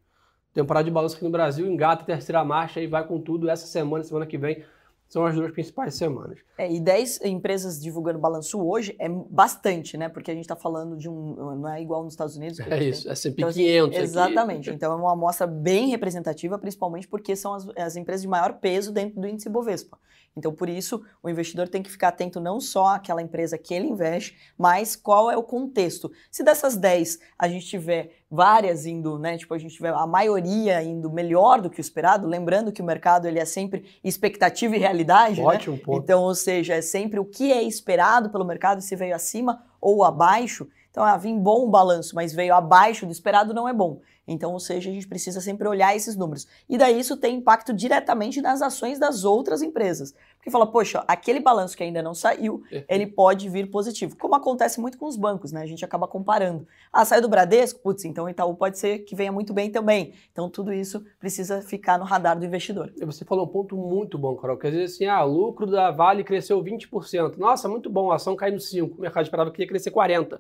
Temporada 0.54 0.84
de 0.84 0.90
balanço 0.90 1.16
aqui 1.16 1.24
no 1.24 1.30
Brasil 1.30 1.66
engata 1.66 2.02
a 2.02 2.06
terceira 2.06 2.44
marcha 2.44 2.80
e 2.80 2.86
vai 2.86 3.06
com 3.06 3.20
tudo 3.20 3.48
essa 3.48 3.66
semana, 3.66 4.04
semana 4.04 4.26
que 4.26 4.36
vem 4.36 4.64
são 5.12 5.26
as 5.26 5.34
duas 5.34 5.52
principais 5.52 5.94
semanas. 5.94 6.38
É, 6.56 6.72
e 6.72 6.80
10 6.80 7.20
empresas 7.26 7.78
divulgando 7.78 8.18
balanço 8.18 8.58
hoje 8.66 8.96
é 8.98 9.10
bastante, 9.10 9.98
né? 9.98 10.08
Porque 10.08 10.30
a 10.30 10.34
gente 10.34 10.44
está 10.44 10.56
falando 10.56 10.96
de 10.96 11.06
um. 11.06 11.54
Não 11.56 11.68
é 11.68 11.82
igual 11.82 12.02
nos 12.02 12.14
Estados 12.14 12.34
Unidos. 12.34 12.58
É 12.60 12.82
isso, 12.82 13.10
é 13.10 13.14
sempre 13.14 13.42
então, 13.42 13.52
500. 13.52 13.94
Assim, 13.94 14.04
exatamente. 14.04 14.70
Aqui. 14.70 14.76
Então 14.76 14.90
é 14.90 14.96
uma 14.96 15.12
amostra 15.12 15.46
bem 15.46 15.90
representativa, 15.90 16.58
principalmente 16.58 17.06
porque 17.06 17.36
são 17.36 17.52
as, 17.52 17.68
as 17.76 17.96
empresas 17.96 18.22
de 18.22 18.28
maior 18.28 18.54
peso 18.54 18.90
dentro 18.90 19.20
do 19.20 19.28
índice 19.28 19.50
Bovespa. 19.50 19.98
Então, 20.36 20.52
por 20.52 20.68
isso, 20.68 21.02
o 21.22 21.28
investidor 21.28 21.68
tem 21.68 21.82
que 21.82 21.90
ficar 21.90 22.08
atento 22.08 22.40
não 22.40 22.58
só 22.58 22.94
àquela 22.94 23.20
empresa 23.20 23.58
que 23.58 23.74
ele 23.74 23.86
investe, 23.86 24.36
mas 24.56 24.96
qual 24.96 25.30
é 25.30 25.36
o 25.36 25.42
contexto. 25.42 26.10
Se 26.30 26.42
dessas 26.42 26.74
10 26.74 27.18
a 27.38 27.48
gente 27.48 27.66
tiver 27.66 28.22
várias 28.30 28.86
indo, 28.86 29.18
né, 29.18 29.36
tipo 29.36 29.52
a 29.52 29.58
gente 29.58 29.74
tiver 29.74 29.92
a 29.92 30.06
maioria 30.06 30.82
indo 30.82 31.12
melhor 31.12 31.60
do 31.60 31.68
que 31.68 31.78
o 31.78 31.82
esperado, 31.82 32.26
lembrando 32.26 32.72
que 32.72 32.80
o 32.80 32.84
mercado 32.84 33.28
ele 33.28 33.38
é 33.38 33.44
sempre 33.44 33.84
expectativa 34.02 34.74
e 34.74 34.78
realidade, 34.78 35.40
né? 35.40 35.46
Ótimo, 35.46 35.76
né? 35.76 35.82
Então, 35.96 36.22
ou 36.22 36.34
seja, 36.34 36.74
é 36.74 36.80
sempre 36.80 37.20
o 37.20 37.26
que 37.26 37.52
é 37.52 37.62
esperado 37.62 38.30
pelo 38.30 38.44
mercado, 38.44 38.80
se 38.80 38.96
veio 38.96 39.14
acima 39.14 39.62
ou 39.80 40.02
abaixo. 40.02 40.66
Então, 40.92 41.02
ah, 41.02 41.16
vim 41.16 41.38
bom 41.38 41.64
o 41.64 41.70
balanço, 41.70 42.14
mas 42.14 42.34
veio 42.34 42.54
abaixo 42.54 43.06
do 43.06 43.12
esperado, 43.12 43.54
não 43.54 43.66
é 43.66 43.72
bom. 43.72 44.00
Então, 44.28 44.52
ou 44.52 44.60
seja, 44.60 44.90
a 44.90 44.92
gente 44.92 45.08
precisa 45.08 45.40
sempre 45.40 45.66
olhar 45.66 45.96
esses 45.96 46.14
números. 46.14 46.46
E 46.68 46.76
daí 46.78 47.00
isso 47.00 47.16
tem 47.16 47.36
impacto 47.36 47.72
diretamente 47.72 48.40
nas 48.42 48.62
ações 48.62 48.98
das 48.98 49.24
outras 49.24 49.62
empresas. 49.62 50.14
Porque 50.36 50.50
fala, 50.50 50.66
poxa, 50.66 51.02
aquele 51.08 51.40
balanço 51.40 51.76
que 51.76 51.82
ainda 51.82 52.02
não 52.02 52.14
saiu, 52.14 52.62
ele 52.88 53.06
pode 53.06 53.48
vir 53.48 53.70
positivo. 53.70 54.16
Como 54.16 54.34
acontece 54.34 54.80
muito 54.80 54.98
com 54.98 55.06
os 55.06 55.16
bancos, 55.16 55.50
né? 55.50 55.62
A 55.62 55.66
gente 55.66 55.84
acaba 55.84 56.06
comparando. 56.06 56.66
Ah, 56.92 57.04
saiu 57.04 57.22
do 57.22 57.28
Bradesco? 57.28 57.80
Putz, 57.80 58.04
então 58.04 58.28
Itaú 58.28 58.54
pode 58.54 58.78
ser 58.78 59.00
que 59.00 59.16
venha 59.16 59.32
muito 59.32 59.54
bem 59.54 59.70
também. 59.70 60.12
Então, 60.30 60.50
tudo 60.50 60.72
isso 60.72 61.02
precisa 61.18 61.62
ficar 61.62 61.98
no 61.98 62.04
radar 62.04 62.38
do 62.38 62.44
investidor. 62.44 62.92
Você 63.04 63.24
falou 63.24 63.46
um 63.46 63.48
ponto 63.48 63.76
muito 63.76 64.18
bom, 64.18 64.36
Carol. 64.36 64.58
Quer 64.58 64.72
dizer 64.72 64.84
assim, 64.84 65.06
ah, 65.06 65.22
lucro 65.24 65.66
da 65.66 65.90
Vale 65.90 66.22
cresceu 66.22 66.62
20%. 66.62 67.38
Nossa, 67.38 67.66
muito 67.66 67.88
bom, 67.88 68.12
a 68.12 68.16
ação 68.16 68.36
caiu 68.36 68.56
5%. 68.56 68.98
O 68.98 69.00
mercado 69.00 69.24
esperava 69.24 69.50
que 69.50 69.62
ia 69.62 69.68
crescer 69.68 69.90
40%. 69.90 70.38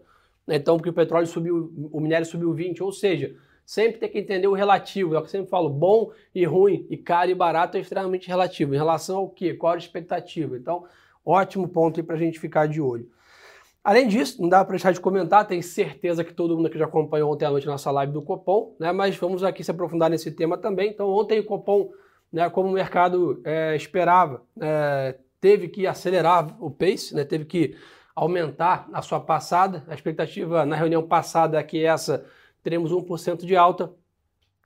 Então, 0.48 0.76
porque 0.76 0.90
o 0.90 0.92
petróleo 0.92 1.26
subiu, 1.26 1.72
o 1.92 2.00
minério 2.00 2.26
subiu 2.26 2.52
20%. 2.52 2.80
Ou 2.80 2.92
seja, 2.92 3.34
sempre 3.64 3.98
tem 3.98 4.08
que 4.08 4.18
entender 4.18 4.48
o 4.48 4.52
relativo. 4.52 5.14
É 5.14 5.18
o 5.18 5.22
que 5.22 5.26
eu 5.26 5.30
sempre 5.30 5.50
falo, 5.50 5.68
bom 5.68 6.10
e 6.34 6.44
ruim, 6.44 6.86
e 6.90 6.96
caro 6.96 7.30
e 7.30 7.34
barato 7.34 7.76
é 7.76 7.80
extremamente 7.80 8.28
relativo. 8.28 8.74
Em 8.74 8.78
relação 8.78 9.18
ao 9.18 9.28
quê? 9.28 9.54
Qual 9.54 9.72
a 9.72 9.78
expectativa? 9.78 10.56
Então, 10.56 10.84
ótimo 11.24 11.68
ponto 11.68 12.00
aí 12.00 12.04
para 12.04 12.16
a 12.16 12.18
gente 12.18 12.38
ficar 12.38 12.66
de 12.66 12.80
olho. 12.80 13.08
Além 13.84 14.06
disso, 14.06 14.40
não 14.40 14.48
dá 14.48 14.64
para 14.64 14.72
deixar 14.72 14.92
de 14.92 15.00
comentar, 15.00 15.44
tenho 15.44 15.62
certeza 15.62 16.22
que 16.22 16.32
todo 16.32 16.54
mundo 16.54 16.66
aqui 16.66 16.78
já 16.78 16.84
acompanhou 16.84 17.32
ontem 17.32 17.44
à 17.44 17.50
noite 17.50 17.66
nossa 17.66 17.90
live 17.90 18.12
do 18.12 18.22
Copom, 18.22 18.76
né? 18.78 18.92
mas 18.92 19.16
vamos 19.16 19.42
aqui 19.42 19.64
se 19.64 19.72
aprofundar 19.72 20.08
nesse 20.08 20.30
tema 20.30 20.56
também. 20.56 20.90
Então, 20.90 21.08
ontem 21.08 21.40
o 21.40 21.44
Copom, 21.44 21.90
né, 22.32 22.48
como 22.48 22.68
o 22.68 22.72
mercado 22.72 23.40
é, 23.44 23.74
esperava, 23.74 24.42
é, 24.60 25.16
teve 25.40 25.66
que 25.66 25.84
acelerar 25.84 26.56
o 26.62 26.70
pace, 26.70 27.12
né, 27.12 27.24
teve 27.24 27.44
que 27.44 27.76
aumentar 28.14 28.88
a 28.92 29.02
sua 29.02 29.20
passada. 29.20 29.84
A 29.88 29.94
expectativa 29.94 30.64
na 30.66 30.76
reunião 30.76 31.02
passada 31.02 31.58
é 31.58 31.62
que 31.62 31.84
essa 31.84 32.24
teremos 32.62 32.92
1% 32.92 33.44
de 33.44 33.56
alta. 33.56 33.92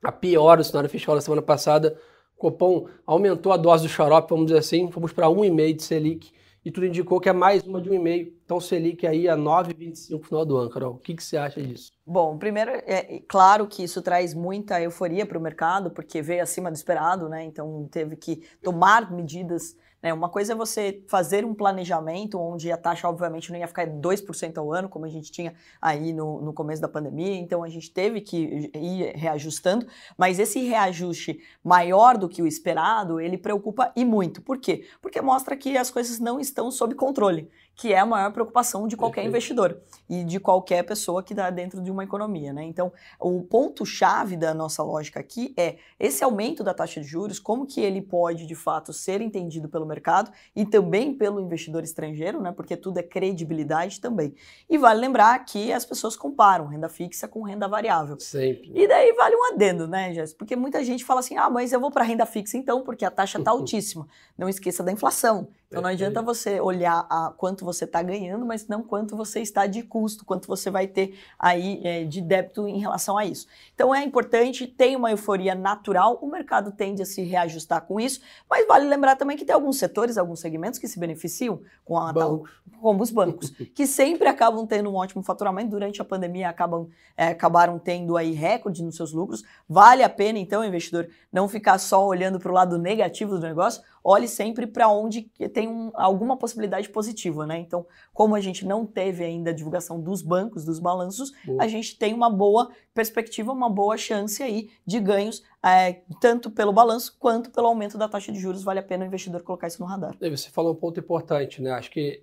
A 0.02 0.12
pior 0.12 0.58
do 0.58 0.64
cenário 0.64 0.90
fiscal 0.90 1.14
da 1.14 1.20
semana 1.20 1.42
passada, 1.42 1.98
o 2.36 2.38
Copom 2.38 2.88
aumentou 3.06 3.52
a 3.52 3.56
dose 3.56 3.84
do 3.84 3.88
xarope, 3.88 4.30
vamos 4.30 4.46
dizer 4.46 4.58
assim, 4.58 4.90
fomos 4.90 5.12
para 5.12 5.26
1,5% 5.26 5.76
de 5.76 5.82
Selic 5.82 6.32
e 6.66 6.70
tudo 6.72 6.86
indicou 6.86 7.20
que 7.20 7.28
é 7.28 7.32
mais 7.32 7.62
uma 7.62 7.80
de 7.80 7.88
1,5%. 7.88 8.32
Então, 8.44 8.60
Selic 8.60 9.06
aí 9.06 9.28
a 9.28 9.36
9,25% 9.36 10.10
no 10.10 10.18
final 10.20 10.44
do 10.44 10.56
ano, 10.56 10.68
Carol. 10.68 10.94
O 10.94 10.98
que, 10.98 11.14
que 11.14 11.22
você 11.22 11.36
acha 11.36 11.62
disso? 11.62 11.92
Bom, 12.04 12.36
primeiro, 12.36 12.72
é 12.72 13.22
claro 13.28 13.68
que 13.68 13.84
isso 13.84 14.02
traz 14.02 14.34
muita 14.34 14.80
euforia 14.80 15.24
para 15.24 15.38
o 15.38 15.40
mercado, 15.40 15.92
porque 15.92 16.20
veio 16.20 16.42
acima 16.42 16.68
do 16.68 16.74
esperado, 16.74 17.28
né? 17.28 17.44
Então, 17.44 17.88
teve 17.88 18.16
que 18.16 18.42
tomar 18.62 19.12
medidas 19.12 19.76
né? 20.02 20.12
Uma 20.12 20.28
coisa 20.28 20.52
é 20.52 20.56
você 20.56 21.02
fazer 21.08 21.44
um 21.44 21.54
planejamento 21.54 22.38
onde 22.38 22.70
a 22.70 22.76
taxa, 22.76 23.08
obviamente, 23.08 23.50
não 23.50 23.58
ia 23.58 23.66
ficar 23.66 23.86
2% 23.86 24.58
ao 24.58 24.72
ano, 24.72 24.88
como 24.88 25.04
a 25.04 25.08
gente 25.08 25.32
tinha 25.32 25.54
aí 25.80 26.12
no, 26.12 26.40
no 26.40 26.52
começo 26.52 26.80
da 26.80 26.88
pandemia, 26.88 27.34
então 27.36 27.62
a 27.62 27.68
gente 27.68 27.90
teve 27.90 28.20
que 28.20 28.70
ir 28.74 29.16
reajustando, 29.16 29.86
mas 30.16 30.38
esse 30.38 30.60
reajuste 30.60 31.40
maior 31.62 32.16
do 32.16 32.28
que 32.28 32.42
o 32.42 32.46
esperado, 32.46 33.20
ele 33.20 33.38
preocupa 33.38 33.92
e 33.96 34.04
muito. 34.04 34.42
Por 34.42 34.58
quê? 34.58 34.86
Porque 35.00 35.20
mostra 35.20 35.56
que 35.56 35.76
as 35.76 35.90
coisas 35.90 36.18
não 36.18 36.38
estão 36.38 36.70
sob 36.70 36.94
controle 36.94 37.50
que 37.76 37.92
é 37.92 37.98
a 37.98 38.06
maior 38.06 38.32
preocupação 38.32 38.88
de 38.88 38.96
qualquer 38.96 39.20
Perfeito. 39.22 39.36
investidor 39.36 39.80
e 40.08 40.24
de 40.24 40.40
qualquer 40.40 40.82
pessoa 40.82 41.22
que 41.22 41.34
está 41.34 41.50
dentro 41.50 41.82
de 41.82 41.90
uma 41.90 42.02
economia. 42.02 42.50
Né? 42.50 42.64
Então, 42.64 42.90
o 43.20 43.42
ponto-chave 43.42 44.34
da 44.34 44.54
nossa 44.54 44.82
lógica 44.82 45.20
aqui 45.20 45.52
é 45.58 45.76
esse 46.00 46.24
aumento 46.24 46.64
da 46.64 46.72
taxa 46.72 47.02
de 47.02 47.06
juros, 47.06 47.38
como 47.38 47.66
que 47.66 47.82
ele 47.82 48.00
pode, 48.00 48.46
de 48.46 48.54
fato, 48.54 48.94
ser 48.94 49.20
entendido 49.20 49.68
pelo 49.68 49.84
mercado 49.84 50.30
e 50.54 50.64
também 50.64 51.12
pelo 51.12 51.38
investidor 51.38 51.84
estrangeiro, 51.84 52.40
né? 52.40 52.50
porque 52.50 52.76
tudo 52.76 52.98
é 52.98 53.02
credibilidade 53.02 54.00
também. 54.00 54.34
E 54.70 54.78
vale 54.78 55.00
lembrar 55.00 55.38
que 55.44 55.70
as 55.70 55.84
pessoas 55.84 56.16
comparam 56.16 56.66
renda 56.66 56.88
fixa 56.88 57.28
com 57.28 57.42
renda 57.42 57.68
variável. 57.68 58.18
Sempre. 58.18 58.72
E 58.74 58.88
daí 58.88 59.12
vale 59.12 59.36
um 59.36 59.52
adendo, 59.52 59.86
né, 59.86 60.14
Jéssica? 60.14 60.38
Porque 60.38 60.56
muita 60.56 60.82
gente 60.82 61.04
fala 61.04 61.20
assim, 61.20 61.36
ah, 61.36 61.50
mas 61.50 61.74
eu 61.74 61.80
vou 61.80 61.90
para 61.90 62.04
renda 62.04 62.24
fixa 62.24 62.56
então, 62.56 62.82
porque 62.82 63.04
a 63.04 63.10
taxa 63.10 63.38
está 63.38 63.50
altíssima. 63.52 64.08
Não 64.38 64.48
esqueça 64.48 64.82
da 64.82 64.90
inflação. 64.90 65.48
Então 65.68 65.82
não 65.82 65.90
adianta 65.90 66.22
você 66.22 66.60
olhar 66.60 67.06
a 67.10 67.32
quanto 67.36 67.64
você 67.64 67.84
está 67.84 68.02
ganhando, 68.02 68.46
mas 68.46 68.68
não 68.68 68.82
quanto 68.82 69.16
você 69.16 69.40
está 69.40 69.66
de 69.66 69.82
custo, 69.82 70.24
quanto 70.24 70.46
você 70.46 70.70
vai 70.70 70.86
ter 70.86 71.18
aí 71.38 71.80
é, 71.84 72.04
de 72.04 72.20
débito 72.20 72.68
em 72.68 72.78
relação 72.78 73.18
a 73.18 73.24
isso. 73.24 73.48
Então 73.74 73.94
é 73.94 74.04
importante, 74.04 74.66
tem 74.66 74.94
uma 74.94 75.10
euforia 75.10 75.54
natural, 75.54 76.18
o 76.22 76.26
mercado 76.28 76.70
tende 76.70 77.02
a 77.02 77.06
se 77.06 77.22
reajustar 77.22 77.82
com 77.82 77.98
isso, 77.98 78.20
mas 78.48 78.66
vale 78.66 78.86
lembrar 78.86 79.16
também 79.16 79.36
que 79.36 79.44
tem 79.44 79.54
alguns 79.54 79.76
setores, 79.76 80.16
alguns 80.16 80.40
segmentos 80.40 80.78
que 80.78 80.86
se 80.86 81.00
beneficiam 81.00 81.60
com 81.84 81.98
a 81.98 82.12
tal, 82.12 82.44
como 82.80 83.02
os 83.02 83.10
bancos, 83.10 83.50
que 83.74 83.86
sempre 83.86 84.28
acabam 84.28 84.66
tendo 84.66 84.88
um 84.90 84.94
ótimo 84.94 85.22
faturamento 85.22 85.70
durante 85.70 86.00
a 86.00 86.04
pandemia, 86.04 86.48
acabam 86.48 86.88
é, 87.16 87.28
acabaram 87.28 87.78
tendo 87.78 88.16
aí 88.16 88.32
recorde 88.32 88.82
nos 88.82 88.96
seus 88.96 89.12
lucros. 89.12 89.42
Vale 89.68 90.02
a 90.02 90.08
pena 90.08 90.38
então, 90.38 90.64
investidor, 90.64 91.08
não 91.32 91.48
ficar 91.48 91.78
só 91.78 92.06
olhando 92.06 92.38
para 92.38 92.50
o 92.50 92.54
lado 92.54 92.78
negativo 92.78 93.36
do 93.36 93.40
negócio, 93.40 93.82
olhe 94.04 94.28
sempre 94.28 94.66
para 94.66 94.88
onde 94.88 95.22
tem 95.56 95.68
um, 95.68 95.90
alguma 95.94 96.36
possibilidade 96.36 96.90
positiva, 96.90 97.46
né? 97.46 97.58
Então, 97.58 97.86
como 98.12 98.34
a 98.34 98.40
gente 98.42 98.66
não 98.66 98.84
teve 98.84 99.24
ainda 99.24 99.48
a 99.48 99.52
divulgação 99.54 99.98
dos 99.98 100.20
bancos, 100.20 100.66
dos 100.66 100.78
balanços, 100.78 101.32
boa. 101.46 101.62
a 101.62 101.66
gente 101.66 101.98
tem 101.98 102.12
uma 102.12 102.28
boa 102.28 102.70
perspectiva, 102.92 103.52
uma 103.52 103.70
boa 103.70 103.96
chance 103.96 104.42
aí 104.42 104.68
de 104.84 105.00
ganhos, 105.00 105.42
é, 105.64 106.02
tanto 106.20 106.50
pelo 106.50 106.74
balanço 106.74 107.16
quanto 107.18 107.50
pelo 107.50 107.68
aumento 107.68 107.96
da 107.96 108.06
taxa 108.06 108.30
de 108.30 108.38
juros. 108.38 108.62
Vale 108.62 108.80
a 108.80 108.82
pena 108.82 109.04
o 109.04 109.06
investidor 109.06 109.42
colocar 109.42 109.66
isso 109.66 109.80
no 109.80 109.88
radar. 109.88 110.14
Você 110.20 110.50
falou 110.50 110.74
um 110.74 110.76
ponto 110.76 111.00
importante, 111.00 111.62
né? 111.62 111.70
Acho 111.70 111.90
que 111.90 112.22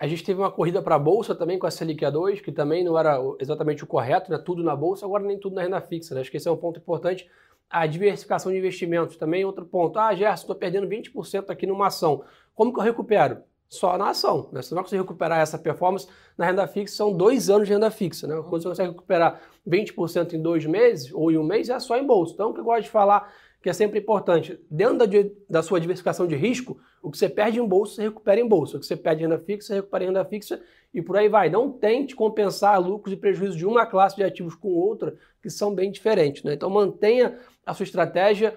a 0.00 0.08
gente 0.08 0.24
teve 0.24 0.40
uma 0.40 0.50
corrida 0.50 0.82
para 0.82 0.96
a 0.96 0.98
bolsa 0.98 1.36
também 1.36 1.60
com 1.60 1.68
a 1.68 1.70
Selic 1.70 2.04
A2, 2.04 2.40
que 2.40 2.50
também 2.50 2.82
não 2.82 2.98
era 2.98 3.16
exatamente 3.38 3.84
o 3.84 3.86
correto, 3.86 4.28
né? 4.28 4.38
Tudo 4.38 4.60
na 4.64 4.74
bolsa, 4.74 5.06
agora 5.06 5.22
nem 5.22 5.38
tudo 5.38 5.54
na 5.54 5.62
renda 5.62 5.80
fixa. 5.80 6.16
Né? 6.16 6.20
Acho 6.20 6.32
que 6.32 6.36
esse 6.36 6.48
é 6.48 6.50
um 6.50 6.56
ponto 6.56 6.80
importante 6.80 7.30
a 7.72 7.86
diversificação 7.86 8.52
de 8.52 8.58
investimentos 8.58 9.16
também 9.16 9.46
outro 9.46 9.64
ponto. 9.64 9.98
Ah, 9.98 10.14
Gerson, 10.14 10.42
estou 10.42 10.54
perdendo 10.54 10.86
20% 10.86 11.48
aqui 11.48 11.66
numa 11.66 11.86
ação. 11.86 12.22
Como 12.54 12.70
que 12.70 12.78
eu 12.78 12.84
recupero? 12.84 13.38
Só 13.66 13.96
na 13.96 14.10
ação. 14.10 14.50
Né? 14.52 14.60
Você 14.60 14.74
não 14.74 14.76
vai 14.76 14.84
conseguir 14.84 15.00
recuperar 15.00 15.40
essa 15.40 15.58
performance 15.58 16.06
na 16.36 16.44
renda 16.44 16.66
fixa, 16.66 16.94
são 16.94 17.16
dois 17.16 17.48
anos 17.48 17.66
de 17.66 17.72
renda 17.72 17.90
fixa. 17.90 18.26
Né? 18.26 18.34
Quando 18.46 18.62
você 18.62 18.68
consegue 18.68 18.90
recuperar 18.90 19.40
20% 19.66 20.34
em 20.34 20.42
dois 20.42 20.66
meses 20.66 21.10
ou 21.14 21.32
em 21.32 21.38
um 21.38 21.42
mês, 21.42 21.70
é 21.70 21.80
só 21.80 21.96
em 21.96 22.06
bolsa. 22.06 22.34
Então, 22.34 22.50
o 22.50 22.54
que 22.54 22.60
eu 22.60 22.64
gosto 22.64 22.82
de 22.82 22.90
falar 22.90 23.32
que 23.62 23.70
é 23.70 23.72
sempre 23.72 24.00
importante, 24.00 24.58
dentro 24.68 24.98
da, 24.98 25.06
da 25.48 25.62
sua 25.62 25.80
diversificação 25.80 26.26
de 26.26 26.34
risco, 26.34 26.80
o 27.00 27.10
que 27.10 27.16
você 27.16 27.28
perde 27.28 27.60
em 27.60 27.66
bolsa, 27.66 27.94
você 27.94 28.02
recupera 28.02 28.40
em 28.40 28.46
bolsa. 28.46 28.76
O 28.76 28.80
que 28.80 28.86
você 28.86 28.96
perde 28.96 29.22
em 29.22 29.28
renda 29.28 29.38
fixa, 29.38 29.68
você 29.68 29.74
recupera 29.76 30.02
em 30.02 30.06
renda 30.08 30.24
fixa 30.24 30.60
e 30.92 31.00
por 31.00 31.16
aí 31.16 31.28
vai. 31.28 31.48
Não 31.48 31.70
tente 31.70 32.16
compensar 32.16 32.80
lucros 32.80 33.14
e 33.14 33.16
prejuízos 33.16 33.56
de 33.56 33.64
uma 33.64 33.86
classe 33.86 34.16
de 34.16 34.24
ativos 34.24 34.56
com 34.56 34.68
outra, 34.68 35.16
que 35.40 35.48
são 35.48 35.72
bem 35.72 35.92
diferentes. 35.92 36.42
Né? 36.42 36.54
Então 36.54 36.68
mantenha 36.68 37.38
a 37.64 37.74
sua 37.74 37.84
estratégia 37.84 38.56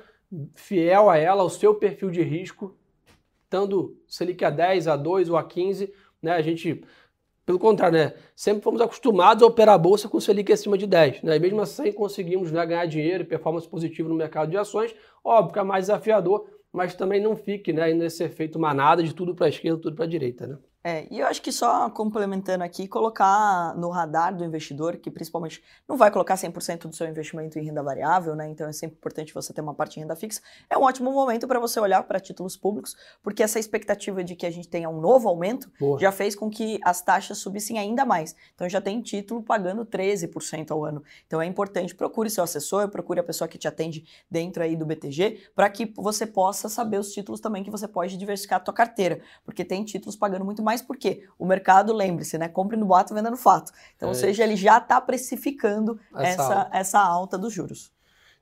fiel 0.56 1.10
a 1.10 1.18
ela, 1.18 1.42
ao 1.42 1.50
seu 1.50 1.76
perfil 1.76 2.10
de 2.10 2.22
risco, 2.22 2.76
estando 3.44 3.98
Selic 4.08 4.44
a 4.44 4.50
10, 4.50 4.88
a 4.88 4.96
2 4.96 5.30
ou 5.30 5.38
a 5.38 5.44
15, 5.44 5.94
né? 6.22 6.32
A 6.32 6.42
gente, 6.42 6.84
pelo 7.46 7.60
contrário, 7.60 7.98
né? 7.98 8.14
Sempre 8.36 8.64
fomos 8.64 8.82
acostumados 8.82 9.44
a 9.44 9.46
operar 9.46 9.76
a 9.76 9.78
bolsa 9.78 10.10
com 10.10 10.20
Selic 10.20 10.52
acima 10.52 10.78
de 10.78 10.88
10, 10.88 11.24
né? 11.24 11.36
E 11.36 11.40
mesmo 11.40 11.62
assim 11.62 11.92
conseguimos 11.92 12.52
né, 12.52 12.66
ganhar 12.66 12.86
dinheiro 12.86 13.24
e 13.24 13.28
performance 13.28 13.68
positiva 13.68 14.10
no 14.10 14.16
mercado 14.16 14.50
de 14.50 14.58
ações. 14.58 14.94
Óbvio 15.24 15.54
que 15.54 15.60
é 15.60 15.64
mais 15.64 15.86
desafiador, 15.86 16.50
mas 16.72 16.96
também 16.96 17.22
não 17.22 17.36
fique 17.36 17.72
né, 17.72 17.94
nesse 17.94 18.24
efeito 18.24 18.60
manada 18.60 19.04
de 19.04 19.14
tudo 19.14 19.34
para 19.36 19.46
a 19.46 19.50
esquerda, 19.50 19.82
tudo 19.82 19.96
para 19.96 20.06
a 20.06 20.10
direita, 20.10 20.48
né? 20.48 20.58
É, 20.88 21.08
e 21.10 21.20
eu 21.20 21.25
acho 21.25 21.42
que 21.42 21.51
só 21.51 21.89
complementando 21.89 22.63
aqui, 22.63 22.88
colocar 22.88 23.75
no 23.75 23.89
radar 23.89 24.36
do 24.36 24.46
investidor, 24.46 24.98
que 24.98 25.10
principalmente 25.10 25.63
não 25.88 25.98
vai 25.98 26.12
colocar 26.12 26.36
100% 26.36 26.88
do 26.88 26.96
seu 26.96 27.08
investimento 27.08 27.58
em 27.58 27.63
renda 27.63 27.82
variável, 27.82 28.36
né? 28.36 28.48
Então 28.50 28.68
é 28.68 28.72
sempre 28.72 28.96
importante 28.96 29.34
você 29.34 29.51
ter 29.51 29.62
uma 29.62 29.74
parte 29.74 29.98
em 29.98 30.01
renda 30.01 30.15
fixa. 30.15 30.42
É 30.70 30.77
um 30.77 30.84
ótimo 30.84 31.12
momento 31.12 31.48
para 31.48 31.60
você 31.60 31.80
olhar 31.80 32.04
para 32.04 32.20
títulos 32.20 32.56
públicos, 32.56 32.96
porque 33.24 33.42
essa 33.42 33.58
expectativa 33.58 34.24
de 34.24 34.36
que 34.36 34.46
a 34.46 34.51
gente 34.51 34.68
tenha 34.68 34.88
um 34.88 35.01
novo 35.01 35.27
aumento 35.27 35.72
Boa. 35.80 36.00
já 36.00 36.12
fez 36.12 36.36
com 36.36 36.51
que 36.51 36.80
as 36.86 37.01
taxas 37.01 37.39
subissem 37.39 37.80
ainda 37.80 38.06
mais. 38.06 38.36
Então 38.54 38.70
já 38.70 38.80
tem 38.80 39.01
título 39.01 39.42
pagando 39.42 39.88
13% 39.88 40.70
ao 40.70 40.86
ano. 40.86 41.04
Então 41.25 41.42
é 41.42 41.48
importante, 41.48 41.96
procure 41.96 42.30
seu 42.30 42.44
assessor, 42.44 42.89
procure 42.89 43.20
a 43.20 43.24
pessoa 43.24 43.48
que 43.48 43.58
te 43.58 43.68
atende 43.68 44.06
dentro 44.30 44.62
aí 44.62 44.75
do 44.75 44.86
BTG, 44.86 45.50
para 45.56 45.68
que 45.68 45.92
você 45.96 46.27
possa 46.27 46.70
saber 46.70 47.00
os 47.00 47.12
títulos 47.12 47.42
também 47.42 47.63
que 47.63 47.72
você 47.72 47.88
pode 47.88 48.15
diversificar 48.18 48.58
a 48.58 48.63
tua 48.63 48.74
carteira, 48.74 49.20
porque 49.44 49.65
tem 49.65 49.84
títulos 49.84 50.15
pagando 50.15 50.46
muito 50.46 50.62
mais 50.62 50.75
mais 50.75 50.82
porque 50.82 51.24
o 51.39 51.46
mercado, 51.46 51.94
lembre-se, 51.94 52.38
né? 52.38 52.50
Compre 52.50 52.75
no 52.75 52.86
boato, 52.86 53.13
venda 53.13 53.32
no 53.32 53.38
fato. 53.38 53.72
Então, 53.96 54.10
é 54.10 54.12
ou 54.12 54.15
seja, 54.15 54.44
ele 54.44 54.55
já 54.55 54.77
está 54.77 55.00
precificando 55.00 56.00
essa, 56.13 56.29
essa 56.29 56.44
alta. 56.44 56.77
essa 56.77 57.00
alta 57.00 57.38
dos 57.38 57.53
juros. 57.53 57.91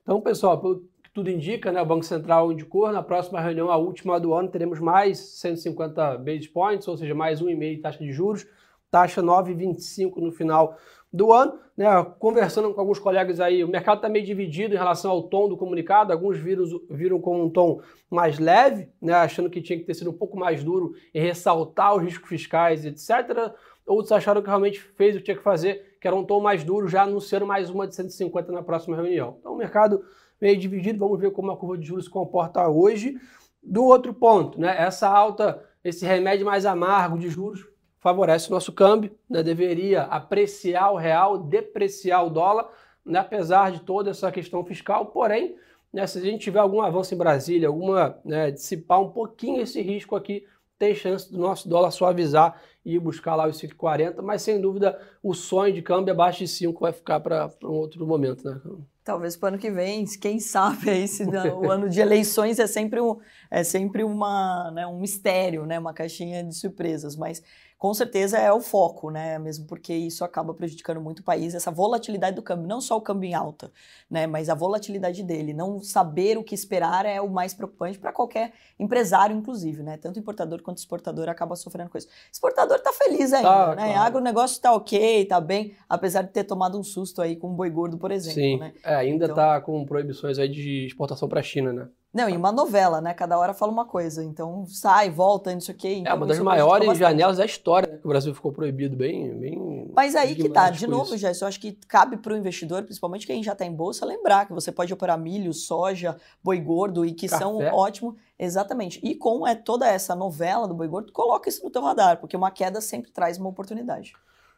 Então, 0.02 0.20
pessoal, 0.20 0.60
pelo 0.60 0.80
que 1.02 1.10
tudo 1.12 1.30
indica, 1.30 1.70
né, 1.70 1.80
o 1.80 1.86
Banco 1.86 2.04
Central 2.04 2.52
indicou, 2.52 2.90
na 2.92 3.02
próxima 3.02 3.40
reunião, 3.40 3.70
a 3.70 3.76
última 3.76 4.18
do 4.18 4.34
ano, 4.34 4.48
teremos 4.48 4.80
mais 4.80 5.18
150 5.18 6.18
base 6.18 6.48
points, 6.48 6.88
ou 6.88 6.96
seja, 6.96 7.14
mais 7.14 7.40
1,5 7.40 7.80
taxa 7.80 7.98
de 8.00 8.12
juros, 8.12 8.46
taxa 8.94 9.20
9,25 9.20 10.18
no 10.18 10.30
final 10.30 10.78
do 11.12 11.32
ano. 11.32 11.58
Né, 11.76 11.86
conversando 12.20 12.72
com 12.72 12.80
alguns 12.80 13.00
colegas 13.00 13.40
aí, 13.40 13.64
o 13.64 13.68
mercado 13.68 13.96
está 13.96 14.08
meio 14.08 14.24
dividido 14.24 14.72
em 14.72 14.78
relação 14.78 15.10
ao 15.10 15.24
tom 15.24 15.48
do 15.48 15.56
comunicado. 15.56 16.12
Alguns 16.12 16.38
viram, 16.38 16.64
viram 16.88 17.20
como 17.20 17.42
um 17.42 17.50
tom 17.50 17.80
mais 18.08 18.38
leve, 18.38 18.88
né, 19.02 19.12
achando 19.12 19.50
que 19.50 19.60
tinha 19.60 19.76
que 19.76 19.84
ter 19.84 19.94
sido 19.94 20.10
um 20.10 20.16
pouco 20.16 20.38
mais 20.38 20.62
duro 20.62 20.94
em 21.12 21.20
ressaltar 21.20 21.96
os 21.96 22.04
riscos 22.04 22.28
fiscais, 22.28 22.86
etc. 22.86 23.52
Outros 23.84 24.12
acharam 24.12 24.40
que 24.40 24.46
realmente 24.46 24.80
fez 24.80 25.16
o 25.16 25.18
que 25.18 25.24
tinha 25.24 25.36
que 25.36 25.42
fazer, 25.42 25.98
que 26.00 26.06
era 26.06 26.14
um 26.14 26.24
tom 26.24 26.40
mais 26.40 26.62
duro, 26.62 26.86
já 26.86 27.02
anunciando 27.02 27.44
mais 27.44 27.68
uma 27.70 27.88
de 27.88 27.96
150 27.96 28.52
na 28.52 28.62
próxima 28.62 28.94
reunião. 28.94 29.38
Então, 29.40 29.54
o 29.54 29.56
mercado 29.56 30.04
meio 30.40 30.56
dividido. 30.56 31.00
Vamos 31.00 31.18
ver 31.18 31.32
como 31.32 31.50
a 31.50 31.56
curva 31.56 31.76
de 31.76 31.84
juros 31.84 32.04
se 32.04 32.10
comporta 32.10 32.68
hoje. 32.68 33.16
Do 33.60 33.82
outro 33.82 34.14
ponto, 34.14 34.60
né, 34.60 34.76
essa 34.78 35.08
alta, 35.08 35.60
esse 35.82 36.06
remédio 36.06 36.46
mais 36.46 36.64
amargo 36.64 37.18
de 37.18 37.28
juros 37.28 37.73
favorece 38.04 38.48
o 38.48 38.50
nosso 38.50 38.70
câmbio, 38.70 39.10
né? 39.30 39.42
deveria 39.42 40.02
apreciar 40.02 40.90
o 40.90 40.96
real, 40.98 41.38
depreciar 41.38 42.22
o 42.22 42.28
dólar, 42.28 42.68
né? 43.02 43.18
apesar 43.18 43.72
de 43.72 43.80
toda 43.80 44.10
essa 44.10 44.30
questão 44.30 44.62
fiscal, 44.62 45.06
porém, 45.06 45.56
né, 45.90 46.06
se 46.06 46.18
a 46.18 46.20
gente 46.20 46.42
tiver 46.42 46.58
algum 46.58 46.82
avanço 46.82 47.14
em 47.14 47.16
Brasília, 47.16 47.66
alguma 47.66 48.18
né, 48.22 48.50
dissipar 48.50 49.00
um 49.00 49.08
pouquinho 49.08 49.62
esse 49.62 49.80
risco 49.80 50.14
aqui, 50.14 50.46
tem 50.78 50.94
chance 50.94 51.32
do 51.32 51.38
nosso 51.38 51.66
dólar 51.66 51.92
suavizar 51.92 52.60
e 52.84 52.98
buscar 52.98 53.36
lá 53.36 53.48
os 53.48 53.58
5,40, 53.58 54.20
mas 54.20 54.42
sem 54.42 54.60
dúvida 54.60 55.00
o 55.22 55.32
sonho 55.32 55.72
de 55.72 55.80
câmbio 55.80 56.12
abaixo 56.12 56.40
de 56.40 56.48
5 56.48 56.78
vai 56.78 56.92
ficar 56.92 57.20
para 57.20 57.50
um 57.62 57.68
outro 57.68 58.06
momento, 58.06 58.44
né? 58.44 58.60
Talvez 59.04 59.36
para 59.36 59.46
o 59.46 59.48
ano 59.48 59.58
que 59.58 59.70
vem, 59.70 60.06
quem 60.18 60.40
sabe 60.40 60.88
aí 60.88 61.06
se 61.06 61.24
o 61.24 61.70
ano 61.70 61.90
de 61.90 62.00
eleições 62.00 62.58
é 62.58 62.66
sempre, 62.66 63.02
um, 63.02 63.18
é 63.50 63.62
sempre 63.62 64.02
uma, 64.02 64.70
né, 64.70 64.86
um 64.86 64.98
mistério, 64.98 65.66
né, 65.66 65.78
uma 65.78 65.92
caixinha 65.92 66.42
de 66.42 66.54
surpresas, 66.54 67.14
mas 67.14 67.42
com 67.84 67.92
certeza 67.92 68.38
é 68.38 68.50
o 68.50 68.62
foco, 68.62 69.10
né? 69.10 69.38
Mesmo 69.38 69.66
porque 69.66 69.92
isso 69.92 70.24
acaba 70.24 70.54
prejudicando 70.54 71.02
muito 71.02 71.18
o 71.18 71.22
país, 71.22 71.54
essa 71.54 71.70
volatilidade 71.70 72.34
do 72.34 72.40
câmbio, 72.40 72.66
não 72.66 72.80
só 72.80 72.96
o 72.96 73.00
câmbio 73.00 73.28
em 73.28 73.34
alta, 73.34 73.70
né? 74.10 74.26
Mas 74.26 74.48
a 74.48 74.54
volatilidade 74.54 75.22
dele, 75.22 75.52
não 75.52 75.78
saber 75.82 76.38
o 76.38 76.42
que 76.42 76.54
esperar 76.54 77.04
é 77.04 77.20
o 77.20 77.28
mais 77.28 77.52
preocupante 77.52 77.98
para 77.98 78.10
qualquer 78.10 78.54
empresário, 78.78 79.36
inclusive, 79.36 79.82
né? 79.82 79.98
Tanto 79.98 80.18
importador 80.18 80.62
quanto 80.62 80.78
exportador 80.78 81.28
acaba 81.28 81.56
sofrendo 81.56 81.90
com 81.90 81.98
isso. 81.98 82.08
Exportador 82.32 82.80
tá 82.80 82.90
feliz 82.90 83.34
ainda, 83.34 83.50
tá, 83.50 83.74
né? 83.74 83.92
Claro. 83.92 84.06
Agronegócio 84.06 84.62
tá 84.62 84.72
ok, 84.72 85.26
tá 85.26 85.38
bem, 85.38 85.76
apesar 85.86 86.22
de 86.22 86.30
ter 86.30 86.44
tomado 86.44 86.78
um 86.78 86.82
susto 86.82 87.20
aí 87.20 87.36
com 87.36 87.50
o 87.50 87.54
boi 87.54 87.68
gordo, 87.68 87.98
por 87.98 88.10
exemplo, 88.10 88.40
Sim. 88.40 88.58
né? 88.60 88.72
É, 88.82 88.93
ainda 88.94 89.24
então... 89.24 89.36
tá 89.36 89.60
com 89.60 89.84
proibições 89.84 90.38
aí 90.38 90.48
de 90.48 90.86
exportação 90.86 91.28
para 91.28 91.40
a 91.40 91.42
China, 91.42 91.72
né? 91.72 91.88
Não, 92.14 92.28
e 92.28 92.36
uma 92.36 92.52
novela, 92.52 93.00
né? 93.00 93.12
Cada 93.12 93.36
hora 93.36 93.52
fala 93.52 93.72
uma 93.72 93.84
coisa. 93.84 94.22
Então 94.22 94.64
sai, 94.68 95.10
volta, 95.10 95.52
não 95.52 95.60
sei 95.60 95.74
o 95.74 95.76
quê. 95.78 95.94
Então, 95.94 96.12
é 96.12 96.14
uma 96.14 96.26
das 96.26 96.38
maiores 96.38 96.96
janelas 96.96 97.38
da 97.38 97.44
história, 97.44 97.90
né? 97.90 97.98
Que 97.98 98.06
o 98.06 98.08
Brasil 98.08 98.32
ficou 98.32 98.52
proibido 98.52 98.96
bem. 98.96 99.36
bem 99.36 99.90
Mas 99.92 100.14
aí 100.14 100.36
que 100.36 100.48
tá, 100.48 100.70
de 100.70 100.86
novo, 100.86 101.16
já, 101.16 101.32
eu 101.32 101.48
acho 101.48 101.58
que 101.58 101.72
cabe 101.88 102.16
para 102.16 102.32
o 102.32 102.36
investidor, 102.36 102.84
principalmente 102.84 103.26
quem 103.26 103.42
já 103.42 103.52
está 103.52 103.64
em 103.64 103.72
bolsa, 103.72 104.06
lembrar 104.06 104.46
que 104.46 104.52
você 104.52 104.70
pode 104.70 104.94
operar 104.94 105.18
milho, 105.18 105.52
soja, 105.52 106.16
boi 106.42 106.60
gordo 106.60 107.04
e 107.04 107.12
que 107.12 107.28
Café. 107.28 107.42
são 107.42 107.58
ótimos. 107.58 108.14
Exatamente. 108.38 109.00
E 109.02 109.16
com 109.16 109.44
é, 109.44 109.56
toda 109.56 109.88
essa 109.88 110.14
novela 110.14 110.68
do 110.68 110.74
boi 110.74 110.86
gordo, 110.86 111.12
coloca 111.12 111.48
isso 111.48 111.64
no 111.64 111.70
teu 111.70 111.82
radar, 111.82 112.20
porque 112.20 112.36
uma 112.36 112.50
queda 112.52 112.80
sempre 112.80 113.10
traz 113.10 113.38
uma 113.38 113.48
oportunidade. 113.48 114.12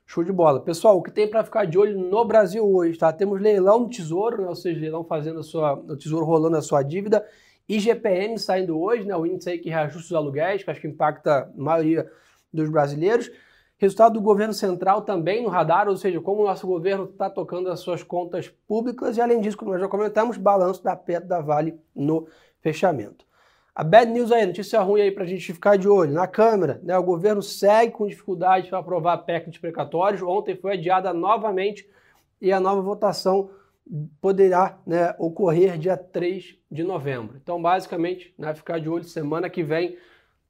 Show 0.09 0.23
de 0.23 0.33
bola. 0.33 0.61
Pessoal, 0.61 0.97
o 0.97 1.03
que 1.03 1.11
tem 1.11 1.29
para 1.29 1.43
ficar 1.43 1.65
de 1.65 1.77
olho 1.77 1.99
no 1.99 2.25
Brasil 2.25 2.65
hoje, 2.65 2.97
tá? 2.97 3.13
Temos 3.13 3.41
leilão 3.41 3.83
do 3.83 3.91
tesouro, 3.91 4.43
né? 4.43 4.49
ou 4.49 4.55
seja, 4.55 4.81
leilão 4.81 5.03
fazendo 5.03 5.41
a 5.41 5.43
sua, 5.43 5.75
o 5.75 5.97
tesouro 5.97 6.25
rolando 6.25 6.57
a 6.57 6.63
sua 6.63 6.81
dívida. 6.83 7.27
IGPM 7.69 8.39
saindo 8.39 8.81
hoje, 8.81 9.05
né, 9.05 9.17
o 9.17 9.27
índice 9.27 9.51
aí 9.51 9.59
que 9.59 9.69
reajusta 9.69 10.07
os 10.07 10.13
aluguéis, 10.13 10.63
que 10.63 10.71
acho 10.71 10.81
que 10.81 10.87
impacta 10.87 11.39
a 11.39 11.61
maioria 11.61 12.09
dos 12.53 12.71
brasileiros. 12.71 13.29
Resultado 13.79 14.15
do 14.15 14.21
governo 14.21 14.55
central 14.55 15.03
também 15.03 15.43
no 15.43 15.49
radar, 15.49 15.89
ou 15.89 15.97
seja, 15.97 16.21
como 16.21 16.43
o 16.43 16.47
nosso 16.47 16.69
governo 16.69 17.07
está 17.07 17.29
tocando 17.29 17.69
as 17.69 17.81
suas 17.81 18.05
contas 18.05 18.49
públicas. 18.49 19.17
E 19.17 19.21
além 19.21 19.41
disso, 19.41 19.57
como 19.57 19.73
nós 19.73 19.81
já 19.81 19.89
comentamos, 19.89 20.37
balanço 20.37 20.85
da 20.85 20.95
Petro 20.95 21.29
da 21.29 21.41
Vale 21.41 21.79
no 21.95 22.29
fechamento. 22.61 23.27
A 23.77 23.85
bad 23.85 24.11
news 24.11 24.33
aí, 24.33 24.47
notícia 24.47 24.81
ruim 24.81 25.03
aí 25.03 25.11
para 25.11 25.25
a 25.25 25.27
gente 25.27 25.53
ficar 25.53 25.77
de 25.77 25.87
olho. 25.87 26.15
Na 26.15 26.27
Câmara, 26.27 26.81
né, 26.83 26.97
o 26.97 27.03
governo 27.03 27.43
segue 27.43 27.93
com 27.93 28.07
dificuldade 28.07 28.71
para 28.71 28.79
aprovar 28.79 29.13
a 29.13 29.19
PEC 29.19 29.51
de 29.51 29.61
precatórios. 29.61 30.23
Ontem 30.23 30.57
foi 30.57 30.73
adiada 30.73 31.13
novamente 31.13 31.87
e 32.41 32.51
a 32.51 32.59
nova 32.59 32.81
votação 32.81 33.51
poderá 34.19 34.79
né, 34.87 35.15
ocorrer 35.19 35.77
dia 35.77 35.95
3 35.95 36.57
de 36.71 36.83
novembro. 36.83 37.37
Então, 37.37 37.61
basicamente, 37.61 38.35
né, 38.39 38.55
ficar 38.55 38.81
de 38.81 38.89
olho 38.89 39.05
semana 39.05 39.51
que 39.51 39.63
vem 39.63 39.99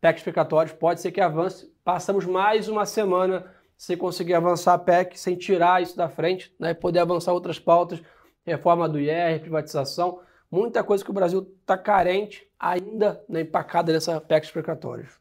PEC 0.00 0.18
explicatórios, 0.18 0.72
pode 0.72 1.00
ser 1.00 1.10
que 1.10 1.20
avance. 1.20 1.68
Passamos 1.82 2.24
mais 2.24 2.68
uma 2.68 2.86
semana 2.86 3.44
sem 3.76 3.96
conseguir 3.96 4.34
avançar 4.34 4.74
a 4.74 4.78
PEC, 4.78 5.18
sem 5.18 5.34
tirar 5.34 5.82
isso 5.82 5.96
da 5.96 6.08
frente, 6.08 6.54
né, 6.60 6.74
poder 6.74 7.00
avançar 7.00 7.32
outras 7.32 7.58
pautas, 7.58 8.00
reforma 8.44 8.88
do 8.88 9.00
IR, 9.00 9.40
privatização, 9.40 10.20
muita 10.48 10.84
coisa 10.84 11.02
que 11.02 11.10
o 11.10 11.14
Brasil 11.14 11.40
está 11.60 11.76
carente 11.76 12.45
ainda 12.58 13.22
na 13.28 13.40
empacada 13.40 13.92
dessa 13.92 14.20
PEC 14.20 14.46
explicatórios. 14.46 15.18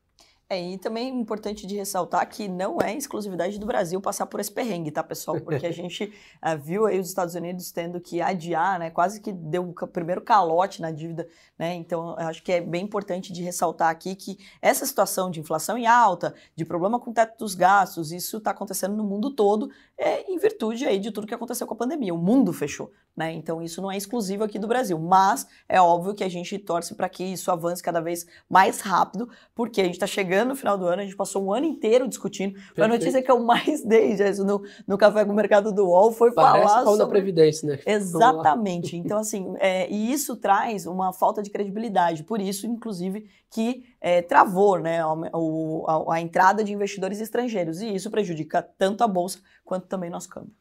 É, 0.47 0.61
e 0.61 0.77
também 0.77 1.07
é 1.07 1.09
importante 1.09 1.65
de 1.65 1.75
ressaltar 1.75 2.29
que 2.29 2.47
não 2.47 2.79
é 2.79 2.95
exclusividade 2.95 3.59
do 3.59 3.65
Brasil 3.65 3.99
passar 3.99 4.27
por 4.27 4.39
esse 4.39 4.51
perrengue, 4.51 4.91
tá, 4.91 5.03
pessoal? 5.03 5.41
Porque 5.41 5.65
a 5.65 5.71
gente 5.73 6.03
uh, 6.03 6.55
viu 6.61 6.85
aí 6.85 6.99
os 6.99 7.07
Estados 7.07 7.33
Unidos 7.33 7.71
tendo 7.71 7.99
que 7.99 8.21
adiar, 8.21 8.77
né? 8.77 8.91
Quase 8.91 9.19
que 9.19 9.31
deu 9.31 9.67
o 9.67 9.87
primeiro 9.87 10.21
calote 10.21 10.83
na 10.83 10.91
dívida, 10.91 11.27
né? 11.57 11.73
Então, 11.73 12.11
eu 12.19 12.27
acho 12.27 12.43
que 12.43 12.51
é 12.51 12.61
bem 12.61 12.83
importante 12.83 13.33
de 13.33 13.41
ressaltar 13.41 13.89
aqui 13.89 14.13
que 14.13 14.37
essa 14.61 14.85
situação 14.85 15.31
de 15.31 15.39
inflação 15.39 15.79
em 15.79 15.87
alta, 15.87 16.35
de 16.55 16.63
problema 16.63 16.99
com 16.99 17.09
o 17.09 17.13
teto 17.13 17.39
dos 17.39 17.55
gastos, 17.55 18.11
isso 18.11 18.37
está 18.37 18.51
acontecendo 18.51 18.95
no 18.95 19.03
mundo 19.03 19.31
todo, 19.31 19.71
é, 19.97 20.31
em 20.31 20.37
virtude 20.37 20.85
aí 20.85 20.99
de 20.99 21.09
tudo 21.09 21.25
que 21.25 21.33
aconteceu 21.33 21.65
com 21.65 21.73
a 21.73 21.77
pandemia. 21.77 22.13
O 22.13 22.19
mundo 22.19 22.53
fechou, 22.53 22.91
né? 23.15 23.31
Então, 23.31 23.61
isso 23.61 23.81
não 23.81 23.91
é 23.91 23.97
exclusivo 23.97 24.43
aqui 24.43 24.59
do 24.59 24.67
Brasil. 24.67 24.99
Mas 24.99 25.47
é 25.69 25.79
óbvio 25.79 26.13
que 26.13 26.23
a 26.23 26.29
gente 26.29 26.57
torce 26.59 26.95
para 26.95 27.07
que 27.07 27.23
isso 27.23 27.49
avance 27.49 27.81
cada 27.81 28.01
vez 28.01 28.25
mais 28.49 28.81
rápido, 28.81 29.29
porque 29.53 29.81
a 29.81 29.85
gente 29.85 29.93
está 29.93 30.07
chegando 30.07 30.49
no 30.49 30.55
final 30.55 30.77
do 30.77 30.85
ano, 30.85 31.01
a 31.01 31.05
gente 31.05 31.15
passou 31.15 31.45
um 31.45 31.53
ano 31.53 31.65
inteiro 31.65 32.07
discutindo. 32.07 32.53
Perfeito. 32.53 32.83
A 32.83 32.87
notícia 32.87 33.21
que 33.21 33.31
eu 33.31 33.39
mais 33.39 33.83
dei, 33.85 34.17
já 34.17 34.31
no, 34.43 34.61
no 34.85 34.97
Café 34.97 35.23
com 35.23 35.31
o 35.31 35.35
Mercado 35.35 35.71
do 35.71 35.85
UOL, 35.85 36.11
foi 36.11 36.31
Parece 36.33 36.67
falar 36.67 36.83
sobre... 36.83 36.97
da 36.97 37.07
Previdência, 37.07 37.67
né? 37.67 37.79
Exatamente. 37.85 38.97
Então, 38.97 39.19
assim, 39.19 39.55
é, 39.59 39.89
e 39.89 40.11
isso 40.11 40.35
traz 40.35 40.85
uma 40.85 41.13
falta 41.13 41.41
de 41.41 41.49
credibilidade. 41.49 42.23
Por 42.23 42.41
isso, 42.41 42.67
inclusive, 42.67 43.29
que 43.49 43.85
é, 44.01 44.21
travou 44.21 44.79
né, 44.79 45.01
a, 45.01 45.05
a, 45.07 46.15
a 46.15 46.21
entrada 46.21 46.63
de 46.63 46.73
investidores 46.73 47.21
estrangeiros. 47.21 47.81
E 47.81 47.93
isso 47.95 48.11
prejudica 48.11 48.61
tanto 48.61 49.03
a 49.03 49.07
Bolsa 49.07 49.39
quanto 49.63 49.87
também 49.87 50.09
nosso 50.09 50.29
câmbio. 50.29 50.53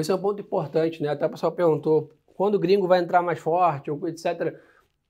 Esse 0.00 0.10
é 0.10 0.14
um 0.14 0.20
ponto 0.20 0.40
importante, 0.40 1.02
né? 1.02 1.10
Até 1.10 1.26
o 1.26 1.30
pessoal 1.30 1.52
perguntou 1.52 2.10
quando 2.34 2.54
o 2.54 2.58
gringo 2.58 2.86
vai 2.86 3.00
entrar 3.00 3.22
mais 3.22 3.38
forte, 3.38 3.90
etc. 3.90 4.56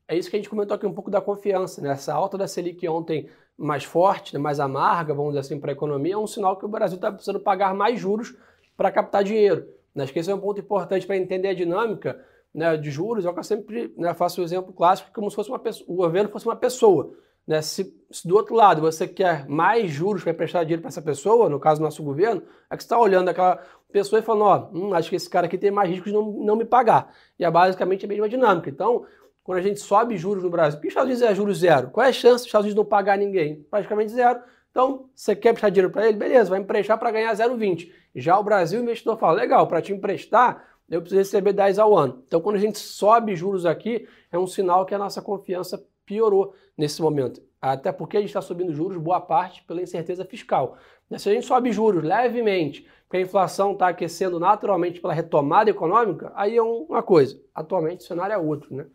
É 0.09 0.17
isso 0.17 0.29
que 0.29 0.37
a 0.37 0.39
gente 0.39 0.51
comentou 0.51 0.75
aqui 0.75 0.87
um 0.87 0.93
pouco 0.93 1.11
da 1.11 1.21
confiança, 1.21 1.81
né? 1.81 1.91
Essa 1.91 2.13
alta 2.13 2.37
da 2.37 2.49
Selic 2.49 2.87
ontem 2.89 3.29
mais 3.57 3.85
forte, 3.85 4.35
né, 4.35 4.41
mais 4.41 4.59
amarga, 4.59 5.15
vamos 5.15 5.33
dizer 5.33 5.41
assim, 5.41 5.61
para 5.61 5.71
a 5.71 5.75
economia, 5.75 6.15
é 6.15 6.19
um 6.19 6.27
sinal 6.27 6.59
que 6.59 6.65
o 6.65 6.69
Brasil 6.69 6.97
está 6.97 7.13
precisando 7.13 7.41
pagar 7.41 7.75
mais 7.75 8.01
juros 8.01 8.35
para 8.77 8.91
captar 8.91 9.23
dinheiro. 9.23 9.69
Né? 9.95 10.05
Acho 10.05 10.13
que 10.13 10.19
esse 10.19 10.31
é 10.31 10.35
um 10.35 10.41
ponto 10.41 10.61
importante 10.61 11.07
para 11.07 11.17
entender 11.17 11.49
a 11.49 11.55
dinâmica 11.55 12.21
né, 12.53 12.77
de 12.77 12.91
juros. 12.91 13.25
É 13.25 13.31
o 13.31 13.33
que 13.33 13.39
eu 13.39 13.45
sempre 13.45 13.93
né, 13.97 14.13
faço 14.15 14.41
o 14.41 14.45
exemplo 14.45 14.73
clássico, 14.73 15.11
como 15.13 15.31
se 15.31 15.37
fosse 15.37 15.51
uma 15.51 15.59
pessoa, 15.59 15.87
o 15.89 15.95
governo 15.95 16.31
fosse 16.31 16.47
uma 16.47 16.57
pessoa. 16.57 17.15
Né? 17.47 17.61
Se, 17.61 17.95
se, 18.11 18.27
do 18.27 18.37
outro 18.37 18.55
lado 18.55 18.81
você 18.81 19.07
quer 19.07 19.47
mais 19.49 19.91
juros 19.91 20.23
para 20.23 20.33
emprestar 20.33 20.65
dinheiro 20.65 20.83
para 20.83 20.89
essa 20.89 21.03
pessoa, 21.03 21.49
no 21.49 21.61
caso 21.61 21.81
do 21.81 21.85
nosso 21.85 22.03
governo, 22.03 22.43
é 22.71 22.77
que 22.77 22.83
você 22.83 22.87
está 22.87 22.99
olhando 22.99 23.29
aquela 23.29 23.63
pessoa 23.93 24.21
e 24.21 24.23
falando, 24.23 24.45
ó, 24.45 24.71
hum, 24.73 24.95
acho 24.95 25.11
que 25.11 25.17
esse 25.17 25.29
cara 25.29 25.47
aqui 25.47 25.59
tem 25.59 25.71
mais 25.71 25.89
riscos 25.89 26.11
de 26.11 26.19
não, 26.19 26.33
não 26.33 26.57
me 26.57 26.65
pagar. 26.65 27.15
E 27.39 27.45
é 27.45 27.51
basicamente 27.51 28.05
a 28.05 28.09
mesma 28.09 28.29
dinâmica. 28.29 28.71
Então, 28.71 29.05
quando 29.45 29.59
a 29.59 29.63
gente 29.63 29.81
sobe 29.81 30.17
juros 30.17 30.43
no 30.43 30.51
Brasil, 30.51 30.79
porque 30.79 30.89
os 30.89 30.93
Estados 30.93 31.11
Unidos 31.11 31.31
é 31.31 31.35
juros 31.35 31.59
zero? 31.59 31.91
Qual 31.91 32.05
é 32.05 32.09
a 32.09 32.13
chance 32.13 32.39
dos 32.39 32.47
Estados 32.47 32.65
Unidos 32.65 32.77
não 32.77 32.85
pagar 32.85 33.19
ninguém? 33.19 33.63
Praticamente 33.71 34.13
zero. 34.13 34.41
Então, 34.71 35.11
você 35.15 35.37
quer 35.37 35.53
prestar 35.53 35.69
dinheiro 35.69 35.93
para 35.93 36.09
ele? 36.09 36.17
Beleza, 36.17 36.49
vai 36.49 36.59
emprestar 36.59 36.99
para 36.99 37.11
ganhar 37.11 37.33
0,20. 37.35 37.93
Já 38.15 38.39
o 38.39 38.43
Brasil, 38.43 38.81
o 38.81 38.83
investidor 38.83 39.19
fala, 39.19 39.35
legal, 39.35 39.67
para 39.67 39.83
te 39.83 39.93
emprestar, 39.93 40.67
eu 40.89 41.01
preciso 41.01 41.19
receber 41.19 41.53
10 41.53 41.79
ao 41.79 41.97
ano. 41.97 42.23
Então, 42.27 42.41
quando 42.41 42.57
a 42.57 42.61
gente 42.61 42.79
sobe 42.79 43.37
juros 43.37 43.67
aqui, 43.67 44.09
é 44.31 44.39
um 44.39 44.47
sinal 44.47 44.87
que 44.87 44.95
a 44.95 44.99
nossa 44.99 45.21
confiança 45.21 45.85
piorou 46.07 46.55
nesse 46.77 47.03
momento. 47.03 47.43
Até 47.61 47.93
porque 47.93 48.17
a 48.17 48.21
gente 48.21 48.31
está 48.31 48.43
subindo 48.43 48.75
juros, 48.75 48.97
boa 48.97 49.21
parte, 49.21 49.63
pela 49.65 49.81
incerteza 49.81 50.25
fiscal. 50.25 50.77
Se 51.17 51.29
a 51.29 51.33
gente 51.33 51.47
sobe 51.47 51.71
juros 51.71 52.03
levemente, 52.03 52.87
porque 53.13 53.19
a 53.19 53.21
inflação 53.21 53.73
está 53.73 53.89
aquecendo 53.89 54.41
naturalmente 54.41 54.99
pela 54.99 55.13
retomada 55.13 55.69
econômica, 55.69 56.33
aí 56.35 56.57
é 56.57 56.63
uma 56.63 57.03
coisa. 57.03 57.39
Atualmente 57.55 58.01
o 58.01 58.07
cenário 58.07 58.33
é 58.33 58.39
outro, 58.39 58.75
né? 58.75 58.87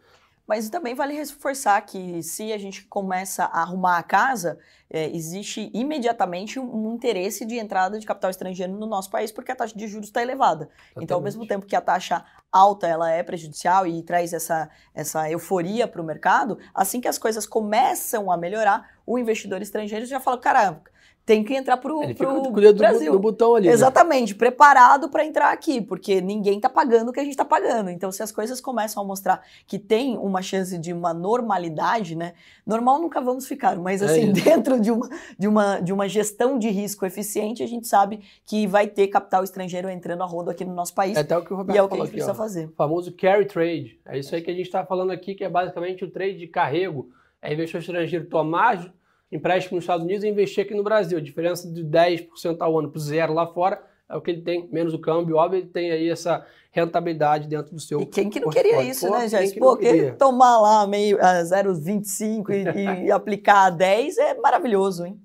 Mas 0.47 0.69
também 0.69 0.95
vale 0.95 1.13
reforçar 1.13 1.79
que 1.81 2.23
se 2.23 2.51
a 2.51 2.57
gente 2.57 2.85
começa 2.85 3.43
a 3.43 3.61
arrumar 3.61 3.99
a 3.99 4.01
casa, 4.01 4.57
é, 4.89 5.07
existe 5.15 5.69
imediatamente 5.71 6.59
um, 6.59 6.87
um, 6.87 6.95
interesse 6.95 7.45
de 7.45 7.59
entrada 7.59 7.99
de 7.99 8.07
capital 8.07 8.31
estrangeiro 8.31 8.73
no 8.73 8.87
nosso 8.87 9.11
país, 9.11 9.31
porque 9.31 9.51
a 9.51 9.55
taxa 9.55 9.77
de 9.77 9.87
juros 9.87 10.07
está 10.07 10.19
elevada. 10.19 10.63
Exatamente. 10.63 11.03
Então, 11.03 11.17
ao 11.17 11.23
mesmo 11.23 11.45
tempo 11.45 11.67
que 11.67 11.75
a 11.75 11.81
taxa 11.81 12.25
alta 12.51 12.87
ela 12.87 13.11
é 13.11 13.21
prejudicial 13.21 13.85
e 13.85 14.01
traz 14.01 14.33
essa, 14.33 14.67
essa 14.95 15.29
euforia 15.29 15.87
para 15.87 16.01
o 16.01 16.05
mercado, 16.05 16.57
assim 16.73 16.99
que 16.99 17.07
as 17.07 17.19
coisas 17.19 17.45
começam 17.45 18.31
a 18.31 18.37
melhorar, 18.37 18.97
o 19.05 19.19
investidor 19.19 19.61
estrangeiro 19.61 20.07
já 20.07 20.19
fala, 20.19 20.39
cara, 20.39 20.81
tem 21.27 21.43
que 21.43 21.53
entrar 21.53 21.75
pro, 21.75 22.01
Ele 22.01 22.15
pro 22.15 22.45
fica 22.45 22.73
Brasil. 22.73 23.11
No, 23.11 23.19
botão 23.19 23.53
ali. 23.53 23.67
Né? 23.67 23.73
Exatamente, 23.73 24.31
né? 24.31 24.39
preparado 24.39 25.09
para 25.09 25.25
entrar 25.25 25.51
aqui, 25.51 25.81
porque 25.81 26.21
ninguém 26.21 26.55
está 26.55 26.69
pagando 26.69 27.09
o 27.09 27.11
que 27.11 27.19
a 27.19 27.23
gente 27.23 27.33
está 27.33 27.43
pagando. 27.43 27.89
Então, 27.89 28.09
se 28.13 28.23
as 28.23 28.31
coisas 28.31 28.61
começam 28.61 29.03
a 29.03 29.05
mostrar 29.05 29.43
que 29.67 29.77
tem 29.77 30.17
uma 30.17 30.41
chance 30.41 30.77
de 30.77 30.93
uma 30.93 31.13
normalidade, 31.13 32.15
né? 32.15 32.33
Normal 32.65 33.01
nunca 33.01 33.19
vamos 33.19 33.45
ficar, 33.45 33.75
mas 33.75 34.01
é 34.01 34.05
assim, 34.05 34.29
é 34.29 34.31
dentro 34.55 34.79
de 34.79 34.89
uma, 34.89 35.09
de, 35.37 35.47
uma, 35.49 35.79
de 35.81 35.91
uma 35.91 36.07
gestão 36.07 36.57
de 36.57 36.69
risco 36.69 37.05
eficiente, 37.05 37.61
a 37.61 37.67
gente 37.67 37.89
sabe 37.89 38.21
que 38.45 38.65
vai 38.65 38.87
ter 38.87 39.09
capital 39.09 39.43
estrangeiro 39.43 39.89
entrando 39.89 40.23
a 40.23 40.25
rodo 40.25 40.49
aqui 40.49 40.63
no 40.63 40.73
nosso 40.73 40.95
país. 40.95 41.17
É 41.17 41.19
até 41.19 41.37
o 41.37 41.43
que 41.43 41.51
o 41.51 41.57
Roberto 41.57 41.75
e 41.75 41.77
é 41.77 41.83
o 41.83 41.89
que 41.89 41.95
a 41.95 41.97
gente 41.97 42.11
precisa 42.11 42.33
fazer. 42.33 42.67
O 42.67 42.71
famoso 42.71 43.11
carry 43.11 43.45
trade. 43.45 43.99
É 44.05 44.17
isso 44.17 44.33
aí 44.33 44.41
que 44.41 44.49
a 44.49 44.53
gente 44.53 44.67
está 44.67 44.85
falando 44.85 45.11
aqui, 45.11 45.35
que 45.35 45.43
é 45.43 45.49
basicamente 45.49 46.05
o 46.05 46.09
trade 46.09 46.37
de 46.37 46.47
carrego. 46.47 47.09
É 47.41 47.51
investidor 47.51 47.81
estrangeiro 47.81 48.25
tomar 48.27 48.95
empréstimo 49.31 49.75
nos 49.75 49.83
Estados 49.83 50.05
Unidos 50.05 50.23
e 50.23 50.27
investir 50.27 50.63
aqui 50.63 50.73
no 50.73 50.83
Brasil. 50.83 51.17
A 51.17 51.21
diferença 51.21 51.71
de 51.71 51.83
10% 51.83 52.57
ao 52.59 52.79
ano 52.79 52.89
para 52.89 53.01
zero 53.01 53.33
lá 53.33 53.47
fora 53.47 53.81
é 54.09 54.15
o 54.15 54.21
que 54.21 54.31
ele 54.31 54.41
tem, 54.41 54.69
menos 54.71 54.93
o 54.93 54.99
câmbio, 54.99 55.35
óbvio, 55.35 55.59
ele 55.59 55.67
tem 55.67 55.91
aí 55.91 56.09
essa 56.09 56.45
rentabilidade 56.71 57.47
dentro 57.47 57.73
do 57.73 57.79
seu. 57.79 57.99
E 57.99 58.05
quem 58.05 58.29
que 58.29 58.39
não 58.39 58.49
queria 58.49 58.81
isso, 58.81 59.07
Pô, 59.07 59.13
né, 59.13 59.27
Jéssica? 59.27 59.59
Pô, 59.59 59.75
que 59.75 60.11
tomar 60.13 60.59
lá 60.59 60.87
meio 60.87 61.17
a 61.19 61.41
0,25 61.41 62.49
e, 62.49 63.05
e 63.05 63.11
aplicar 63.11 63.65
a 63.65 63.69
10 63.69 64.17
é 64.17 64.33
maravilhoso, 64.35 65.05
hein? 65.05 65.19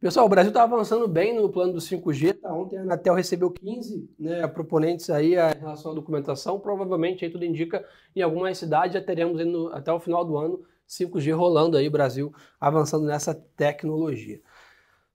Pessoal, 0.00 0.26
o 0.26 0.28
Brasil 0.28 0.50
está 0.50 0.62
avançando 0.62 1.08
bem 1.08 1.34
no 1.34 1.48
plano 1.48 1.72
do 1.72 1.80
5G. 1.80 2.40
Tá? 2.40 2.52
Ontem 2.52 2.78
a 2.78 2.82
Anatel 2.82 3.14
recebeu 3.14 3.50
15 3.50 4.08
né, 4.16 4.46
proponentes 4.46 5.10
aí 5.10 5.34
em 5.34 5.58
relação 5.58 5.90
à 5.90 5.94
documentação. 5.94 6.60
Provavelmente, 6.60 7.24
aí 7.24 7.30
tudo 7.30 7.44
indica, 7.44 7.84
em 8.14 8.22
algumas 8.22 8.56
cidades 8.56 8.94
já 8.94 9.00
teremos 9.00 9.44
no, 9.44 9.68
até 9.74 9.92
o 9.92 9.98
final 9.98 10.24
do 10.24 10.36
ano 10.36 10.62
5G 10.88 11.36
rolando 11.36 11.76
aí, 11.76 11.88
Brasil 11.88 12.32
avançando 12.60 13.06
nessa 13.06 13.34
tecnologia. 13.34 14.40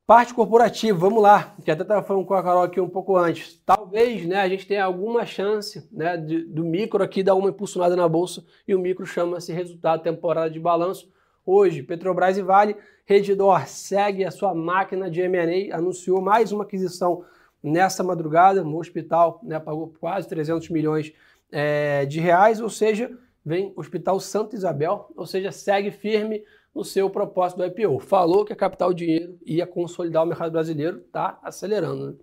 Parte 0.06 0.34
corporativa, 0.34 0.98
vamos 0.98 1.24
lá, 1.24 1.56
que 1.64 1.72
até 1.72 1.82
estava 1.82 2.06
falando 2.06 2.26
com 2.26 2.34
a 2.34 2.44
Carol 2.44 2.64
aqui 2.64 2.80
um 2.80 2.90
pouco 2.90 3.16
antes. 3.16 3.62
Talvez 3.66 4.26
né, 4.26 4.36
a 4.36 4.50
gente 4.50 4.68
tenha 4.68 4.84
alguma 4.84 5.26
chance 5.26 5.88
né, 5.94 6.18
de, 6.18 6.44
do 6.44 6.64
micro 6.66 7.02
aqui 7.02 7.24
dar 7.24 7.36
uma 7.36 7.50
impulsionada 7.50 7.96
na 7.96 8.08
bolsa 8.08 8.44
e 8.68 8.76
o 8.76 8.80
micro 8.80 9.06
chama-se 9.06 9.54
resultado 9.54 10.04
temporada 10.04 10.50
de 10.50 10.60
balanço. 10.60 11.10
Hoje, 11.46 11.82
Petrobras 11.82 12.38
e 12.38 12.42
Vale, 12.42 12.76
Redidor 13.06 13.66
segue 13.66 14.26
a 14.26 14.32
sua 14.32 14.54
máquina 14.54 15.10
de 15.10 15.22
M&A, 15.22 15.76
anunciou 15.76 16.22
mais 16.22 16.52
uma 16.52 16.66
aquisição 16.66 17.24
nessa 17.62 18.04
madrugada 18.04 18.62
no 18.62 18.78
hospital, 18.78 19.40
né, 19.42 19.58
pagou 19.58 19.94
quase 20.02 20.28
300 20.28 20.70
milhões 20.70 21.14
é, 21.50 22.06
de 22.06 22.20
reais, 22.20 22.60
ou 22.60 22.70
seja, 22.70 23.10
vem 23.46 23.74
Hospital 23.76 24.20
Santa 24.20 24.56
Isabel, 24.56 25.12
ou 25.16 25.26
seja, 25.26 25.52
segue 25.52 25.92
firme 25.92 26.44
no 26.74 26.84
seu 26.84 27.10
propósito 27.10 27.58
do 27.58 27.66
IPO. 27.66 28.00
Falou 28.00 28.46
que 28.46 28.54
a 28.54 28.56
capital 28.56 28.94
dinheiro 28.94 29.38
ia 29.46 29.68
consolidar 29.68 30.24
o 30.24 30.26
mercado 30.26 30.52
brasileiro, 30.52 31.00
está 31.00 31.40
acelerando. 31.44 32.12
Né? 32.12 32.18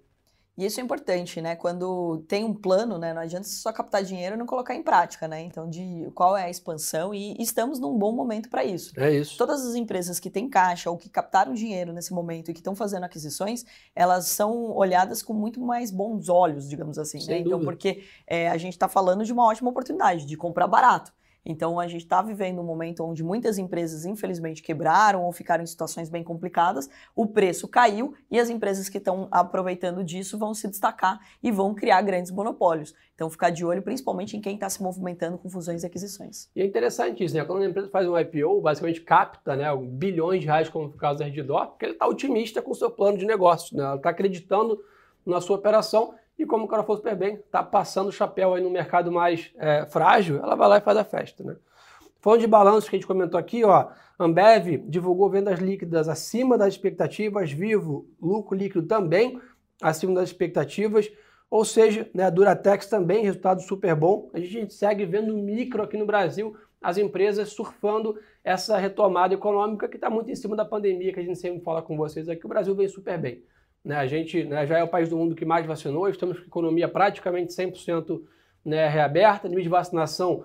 E 0.61 0.67
isso 0.67 0.79
é 0.79 0.83
importante, 0.83 1.41
né? 1.41 1.57
Quando 1.57 2.23
tem 2.29 2.45
um 2.45 2.53
plano, 2.53 2.99
né? 2.99 3.15
Não 3.15 3.23
adianta 3.23 3.49
só 3.49 3.73
captar 3.73 4.05
dinheiro 4.05 4.35
e 4.35 4.39
não 4.39 4.45
colocar 4.45 4.75
em 4.75 4.83
prática, 4.83 5.27
né? 5.27 5.41
Então, 5.41 5.67
de 5.67 6.11
qual 6.15 6.37
é 6.37 6.45
a 6.45 6.51
expansão 6.51 7.15
e 7.15 7.35
estamos 7.39 7.79
num 7.79 7.97
bom 7.97 8.13
momento 8.13 8.51
para 8.51 8.63
isso. 8.63 8.93
É 9.01 9.11
isso. 9.11 9.39
Todas 9.39 9.65
as 9.65 9.75
empresas 9.75 10.21
que 10.21 10.29
têm 10.29 10.51
caixa 10.51 10.91
ou 10.91 10.99
que 10.99 11.09
captaram 11.09 11.55
dinheiro 11.55 11.95
nesse 11.95 12.13
momento 12.13 12.51
e 12.51 12.53
que 12.53 12.61
estão 12.61 12.77
fazendo 12.77 13.05
aquisições, 13.05 13.65
elas 13.97 14.27
são 14.27 14.77
olhadas 14.77 15.23
com 15.23 15.33
muito 15.33 15.63
mais 15.63 15.91
bons 15.91 16.29
olhos, 16.29 16.69
digamos 16.69 16.99
assim, 16.99 17.21
Sem 17.21 17.37
né? 17.37 17.41
Então, 17.41 17.61
porque 17.61 18.05
é, 18.27 18.51
a 18.51 18.59
gente 18.59 18.75
está 18.75 18.87
falando 18.87 19.25
de 19.25 19.33
uma 19.33 19.47
ótima 19.47 19.71
oportunidade 19.71 20.27
de 20.27 20.37
comprar 20.37 20.67
barato. 20.67 21.11
Então 21.45 21.81
a 21.81 21.87
gente 21.87 22.03
está 22.03 22.21
vivendo 22.23 22.61
um 22.61 22.65
momento 22.65 23.05
onde 23.05 23.23
muitas 23.23 23.59
empresas, 23.59 24.05
infelizmente, 24.05 24.63
quebraram 24.63 25.25
ou 25.25 25.33
ficaram 25.33 25.63
em 25.63 25.67
situações 25.67 26.09
bem 26.09 26.23
complicadas, 26.23 26.89
o 27.15 27.27
preço 27.27 27.67
caiu 27.67 28.15
e 28.31 28.39
as 28.39 28.51
empresas 28.51 28.89
que 28.89 28.99
estão 28.99 29.29
aproveitando 29.31 30.05
disso 30.05 30.39
vão 30.39 30.55
se 30.55 30.69
destacar 30.69 31.19
e 31.43 31.51
vão 31.51 31.75
criar 31.75 32.03
grandes 32.03 32.31
monopólios. 32.31 32.95
Então 33.15 33.29
ficar 33.29 33.51
de 33.51 33.65
olho 33.65 33.83
principalmente 33.83 34.37
em 34.37 34.41
quem 34.41 34.55
está 34.55 34.69
se 34.69 34.83
movimentando 34.83 35.37
com 35.37 35.49
fusões 35.49 35.83
e 35.83 35.87
aquisições. 35.87 36.49
E 36.57 36.63
é 36.63 36.65
interessante 36.65 37.23
isso, 37.23 37.35
né? 37.35 37.45
Quando 37.45 37.59
uma 37.59 37.69
empresa 37.69 37.89
faz 37.89 38.09
um 38.09 38.19
IPO, 38.19 38.61
basicamente 38.61 39.03
capta 39.03 39.55
né, 39.57 39.67
bilhões 39.77 40.41
de 40.41 40.47
reais, 40.47 40.69
como 40.69 40.87
no 40.87 40.97
caso 40.97 41.19
da 41.19 41.27
Redditor, 41.27 41.69
porque 41.69 41.85
ele 41.85 41.93
está 41.93 42.07
otimista 42.07 42.63
com 42.63 42.71
o 42.71 42.75
seu 42.75 42.91
plano 42.91 43.19
de 43.19 43.27
negócio, 43.27 43.77
né? 43.77 43.83
ela 43.83 43.97
está 43.97 44.11
acreditando 44.11 44.83
na 45.27 45.41
sua 45.41 45.57
operação 45.57 46.15
e 46.43 46.47
como 46.47 46.65
o 46.65 46.69
cara 46.69 46.83
for 46.83 46.97
super 46.97 47.15
bem, 47.15 47.35
está 47.35 47.63
passando 47.63 48.09
o 48.09 48.13
chapéu 48.13 48.55
aí 48.55 48.63
no 48.63 48.71
mercado 48.71 49.13
mais 49.13 49.53
é, 49.59 49.85
frágil, 49.87 50.39
ela 50.43 50.55
vai 50.55 50.69
lá 50.69 50.79
e 50.79 50.81
faz 50.81 50.97
a 50.97 51.05
festa, 51.05 51.45
né? 51.45 51.57
Falando 52.21 52.41
de 52.41 52.47
balanço 52.47 52.89
que 52.89 52.97
a 52.97 52.99
gente 52.99 53.07
comentou 53.07 53.39
aqui, 53.39 53.65
ó, 53.65 53.89
Ambev 54.19 54.79
divulgou 54.87 55.31
vendas 55.31 55.59
líquidas 55.59 56.09
acima 56.09 56.59
das 56.59 56.75
expectativas, 56.75 57.51
Vivo, 57.51 58.07
lucro 58.21 58.57
líquido 58.57 58.87
também 58.87 59.41
acima 59.83 60.15
das 60.15 60.29
expectativas, 60.29 61.11
ou 61.51 61.65
seja, 61.65 62.09
né, 62.15 62.25
a 62.25 62.31
Duratex 62.31 62.87
também 62.87 63.25
resultado 63.25 63.63
super 63.63 63.95
bom. 63.95 64.31
A 64.33 64.39
gente 64.39 64.73
segue 64.73 65.05
vendo 65.05 65.37
micro 65.37 65.83
aqui 65.83 65.97
no 65.97 66.07
Brasil 66.07 66.57
as 66.81 66.97
empresas 66.97 67.51
surfando 67.51 68.19
essa 68.43 68.79
retomada 68.79 69.35
econômica 69.35 69.89
que 69.89 69.97
está 69.97 70.09
muito 70.09 70.31
em 70.31 70.35
cima 70.35 70.57
da 70.57 70.65
pandemia, 70.65 71.13
que 71.13 71.21
a 71.21 71.23
gente 71.23 71.39
sempre 71.39 71.61
fala 71.61 71.83
com 71.83 71.97
vocês 71.97 72.29
aqui. 72.29 72.47
O 72.47 72.49
Brasil 72.49 72.75
veio 72.75 72.89
super 72.89 73.19
bem. 73.19 73.43
Né? 73.85 73.97
A 73.97 74.07
gente 74.07 74.45
né, 74.45 74.67
já 74.67 74.79
é 74.79 74.85
o 74.85 74.89
país 74.89 75.09
do 75.09 75.17
mundo 75.17 75.35
que 75.35 75.45
mais 75.45 75.67
vacinou, 75.67 76.09
estamos 76.09 76.39
com 76.39 76.45
a 76.45 76.49
economia 76.49 76.89
praticamente 76.89 77.53
100% 77.53 78.21
né, 78.65 78.89
reaberta, 78.89 79.49
nível 79.49 79.63
de 79.63 79.69
vacinação 79.69 80.45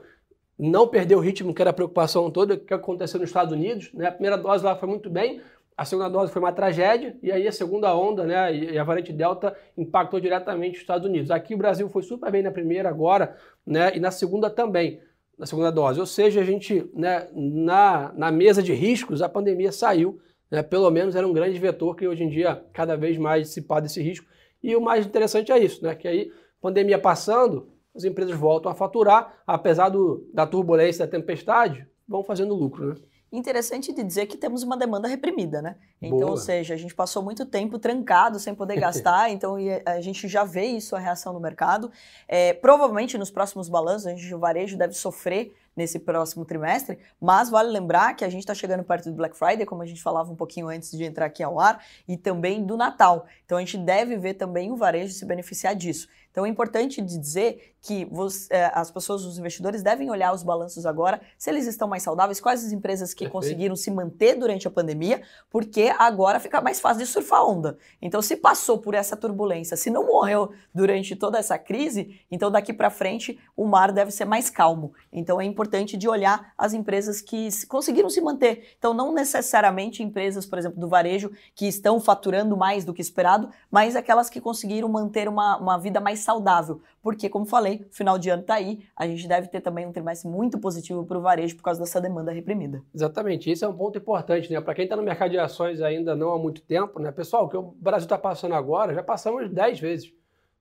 não 0.58 0.88
perdeu 0.88 1.18
o 1.18 1.22
ritmo, 1.22 1.54
que 1.54 1.62
era 1.62 1.72
a 1.72 1.74
preocupação 1.74 2.32
toda, 2.32 2.58
que 2.58 2.74
aconteceu 2.74 3.20
nos 3.20 3.30
Estados 3.30 3.52
Unidos. 3.52 3.92
Né? 3.94 4.08
A 4.08 4.12
primeira 4.12 4.38
dose 4.38 4.64
lá 4.64 4.76
foi 4.76 4.88
muito 4.88 5.10
bem, 5.10 5.42
a 5.78 5.84
segunda 5.84 6.10
dose 6.10 6.32
foi 6.32 6.42
uma 6.42 6.54
tragédia, 6.54 7.18
e 7.22 7.32
aí 7.32 7.46
a 7.48 7.52
segunda 7.52 7.94
onda, 7.94 8.24
né, 8.24 8.56
e 8.56 8.78
a 8.78 8.84
variante 8.84 9.12
Delta 9.12 9.54
impactou 9.78 10.22
diretamente 10.22 10.76
os 10.76 10.82
Estados 10.82 11.06
Unidos. 11.06 11.30
Aqui 11.30 11.54
o 11.54 11.58
Brasil 11.58 11.90
foi 11.90 12.02
super 12.02 12.32
bem 12.32 12.42
na 12.42 12.52
primeira 12.52 12.88
agora, 12.88 13.36
né, 13.66 13.92
e 13.94 14.00
na 14.00 14.10
segunda 14.10 14.50
também, 14.50 15.02
na 15.38 15.46
segunda 15.46 15.70
dose. 15.70 16.00
Ou 16.00 16.06
seja, 16.06 16.40
a 16.40 16.46
gente, 16.46 16.90
né, 16.94 17.28
na, 17.34 18.14
na 18.16 18.32
mesa 18.32 18.64
de 18.64 18.74
riscos, 18.74 19.22
a 19.22 19.28
pandemia 19.28 19.72
saiu, 19.74 20.22
né, 20.56 20.64
pelo 20.64 20.90
menos 20.90 21.16
era 21.16 21.28
um 21.28 21.34
grande 21.34 21.60
vetor 21.60 21.96
que 21.96 22.08
hoje 22.08 22.24
em 22.24 22.30
dia 22.30 22.64
cada 22.74 22.96
vez 22.96 23.18
mais 23.18 23.48
dissipado 23.48 23.86
esse 23.86 24.02
risco. 24.02 24.26
E 24.64 24.76
o 24.76 24.82
mais 24.82 25.06
interessante 25.06 25.52
é 25.52 25.60
isso, 25.60 25.84
né, 25.84 25.94
que 25.94 26.08
aí, 26.08 26.32
pandemia 26.62 26.98
passando, 26.98 27.70
as 27.96 28.04
empresas 28.04 28.36
voltam 28.36 28.72
a 28.72 28.76
faturar, 28.76 29.42
apesar 29.46 29.90
do, 29.90 30.28
da 30.34 30.48
turbulência, 30.48 31.06
da 31.06 31.12
tempestade, 31.12 31.88
vão 32.08 32.24
fazendo 32.24 32.56
lucro, 32.56 32.88
né? 32.88 32.96
Interessante 33.32 33.92
de 33.92 34.02
dizer 34.02 34.28
que 34.28 34.38
temos 34.38 34.64
uma 34.64 34.78
demanda 34.78 35.10
reprimida, 35.10 35.62
né? 35.62 35.76
Então, 36.02 36.20
Boa. 36.20 36.32
ou 36.32 36.38
seja, 36.38 36.74
a 36.74 36.78
gente 36.78 36.96
passou 36.96 37.22
muito 37.22 37.46
tempo 37.46 37.78
trancado 37.78 38.40
sem 38.40 38.56
poder 38.56 38.80
gastar, 38.80 39.30
então 39.32 39.58
a 39.86 40.00
gente 40.00 40.28
já 40.28 40.46
vê 40.46 40.66
isso, 40.66 40.96
a 40.96 41.00
reação 41.00 41.34
no 41.34 41.40
mercado. 41.40 41.92
É, 42.28 42.54
provavelmente 42.54 43.18
nos 43.18 43.30
próximos 43.30 43.68
balanços, 43.68 44.08
a 44.08 44.12
gente, 44.12 44.34
o 44.34 44.40
varejo 44.40 44.78
deve 44.78 44.94
sofrer 44.94 45.54
nesse 45.76 46.00
próximo 46.00 46.46
trimestre, 46.46 46.98
mas 47.20 47.50
vale 47.50 47.70
lembrar 47.70 48.16
que 48.16 48.24
a 48.24 48.30
gente 48.30 48.42
está 48.42 48.54
chegando 48.54 48.84
perto 48.84 49.10
do 49.10 49.16
Black 49.16 49.38
Friday, 49.38 49.66
como 49.66 49.82
a 49.82 49.86
gente 49.86 50.02
falava 50.02 50.32
um 50.32 50.36
pouquinho 50.36 50.68
antes 50.68 50.92
de 50.92 51.04
entrar 51.04 51.26
aqui 51.26 51.44
ao 51.44 51.60
ar, 51.60 51.84
e 52.08 52.16
também 52.16 52.66
do 52.66 52.78
Natal. 52.78 53.26
Então 53.46 53.58
a 53.58 53.62
gente 53.62 53.78
deve 53.78 54.18
ver 54.18 54.36
também 54.36 54.72
o 54.72 54.78
varejo 54.78 55.14
se 55.14 55.26
beneficiar 55.26 55.76
disso. 55.76 56.08
Então 56.36 56.46
é 56.46 56.50
importante 56.50 57.02
dizer 57.02 57.76
que 57.82 58.04
você, 58.06 58.54
é, 58.54 58.72
as 58.74 58.92
pessoas, 58.92 59.24
os 59.24 59.38
investidores, 59.38 59.82
devem 59.82 60.10
olhar 60.10 60.34
os 60.34 60.44
balanços 60.44 60.86
agora, 60.86 61.22
se 61.38 61.50
eles 61.50 61.66
estão 61.66 61.88
mais 61.88 62.04
saudáveis, 62.04 62.42
quais 62.42 62.66
as 62.66 62.74
empresas 62.74 63.14
que 63.14 63.26
Perfeito. 63.26 63.32
conseguiram 63.32 63.76
se 63.76 63.90
manter 63.90 64.36
durante 64.36 64.68
a 64.68 64.72
pandemia, 64.72 65.22
porque 65.50 65.94
agora 65.98 66.40
fica 66.40 66.60
mais 66.60 66.82
fácil 66.82 67.04
de 67.04 67.08
surfar 67.08 67.46
onda. 67.46 67.78
Então, 68.02 68.22
se 68.22 68.36
passou 68.36 68.80
por 68.80 68.96
essa 68.96 69.16
turbulência, 69.16 69.78
se 69.78 69.90
não 69.90 70.08
morreu 70.08 70.52
durante 70.74 71.16
toda 71.16 71.38
essa 71.38 71.58
crise, 71.60 72.20
então 72.30 72.52
daqui 72.52 72.74
para 72.74 72.90
frente 72.90 73.40
o 73.56 73.66
mar 73.66 73.94
deve 73.94 74.12
ser 74.12 74.26
mais 74.26 74.50
calmo. 74.50 74.92
Então 75.14 75.40
é 75.40 75.46
importante 75.46 75.96
de 75.96 76.10
olhar 76.10 76.54
as 76.58 76.74
empresas 76.74 77.22
que 77.22 77.50
conseguiram 77.68 78.10
se 78.10 78.20
manter. 78.20 78.74
Então, 78.78 78.94
não 78.94 79.14
necessariamente 79.14 80.04
empresas, 80.04 80.46
por 80.46 80.58
exemplo, 80.58 80.80
do 80.82 80.90
varejo, 80.90 81.32
que 81.54 81.68
estão 81.68 82.00
faturando 82.00 82.58
mais 82.58 82.84
do 82.84 82.94
que 82.94 83.02
esperado, 83.02 83.50
mas 83.72 83.96
aquelas 83.96 84.30
que 84.30 84.42
conseguiram 84.42 84.90
manter 84.90 85.30
uma, 85.30 85.58
uma 85.58 85.78
vida 85.78 86.02
mais 86.02 86.25
saudável. 86.26 86.82
Porque, 87.02 87.30
como 87.30 87.46
falei, 87.46 87.86
final 87.92 88.18
de 88.18 88.30
ano 88.30 88.42
está 88.42 88.56
aí, 88.56 88.80
a 88.96 89.08
gente 89.08 89.28
deve 89.28 89.48
ter 89.48 89.62
também 89.62 89.86
um 89.86 89.92
trimestre 89.92 90.30
muito 90.30 90.60
positivo 90.60 91.06
para 91.06 91.18
o 91.18 91.22
varejo 91.22 91.56
por 91.56 91.64
causa 91.64 91.80
dessa 91.80 92.02
demanda 92.02 92.32
reprimida. 92.32 92.82
Exatamente, 92.94 93.52
isso 93.52 93.64
é 93.64 93.68
um 93.68 93.78
ponto 93.78 93.98
importante, 93.98 94.52
né? 94.52 94.60
Para 94.60 94.74
quem 94.74 94.86
está 94.86 94.96
no 94.96 95.04
mercado 95.04 95.32
de 95.32 95.38
ações 95.38 95.82
ainda 95.82 96.16
não 96.16 96.32
há 96.34 96.40
muito 96.40 96.62
tempo, 96.62 97.00
né? 97.00 97.12
Pessoal, 97.12 97.46
o 97.46 97.50
que 97.50 97.58
o 97.58 97.62
Brasil 97.62 98.06
está 98.06 98.18
passando 98.18 98.56
agora, 98.56 98.94
já 98.94 99.04
passamos 99.04 99.50
10 99.50 99.80
vezes. 99.80 100.14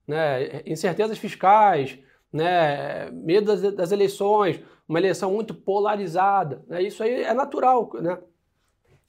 Né? 0.07 0.61
Incertezas 0.65 1.17
fiscais, 1.17 1.97
né? 2.31 3.09
medo 3.11 3.47
das, 3.47 3.73
das 3.73 3.91
eleições, 3.91 4.61
uma 4.87 4.99
eleição 4.99 5.31
muito 5.31 5.53
polarizada. 5.53 6.63
Né? 6.67 6.83
Isso 6.83 7.01
aí 7.01 7.23
é 7.23 7.33
natural. 7.33 7.89
Né? 7.95 8.17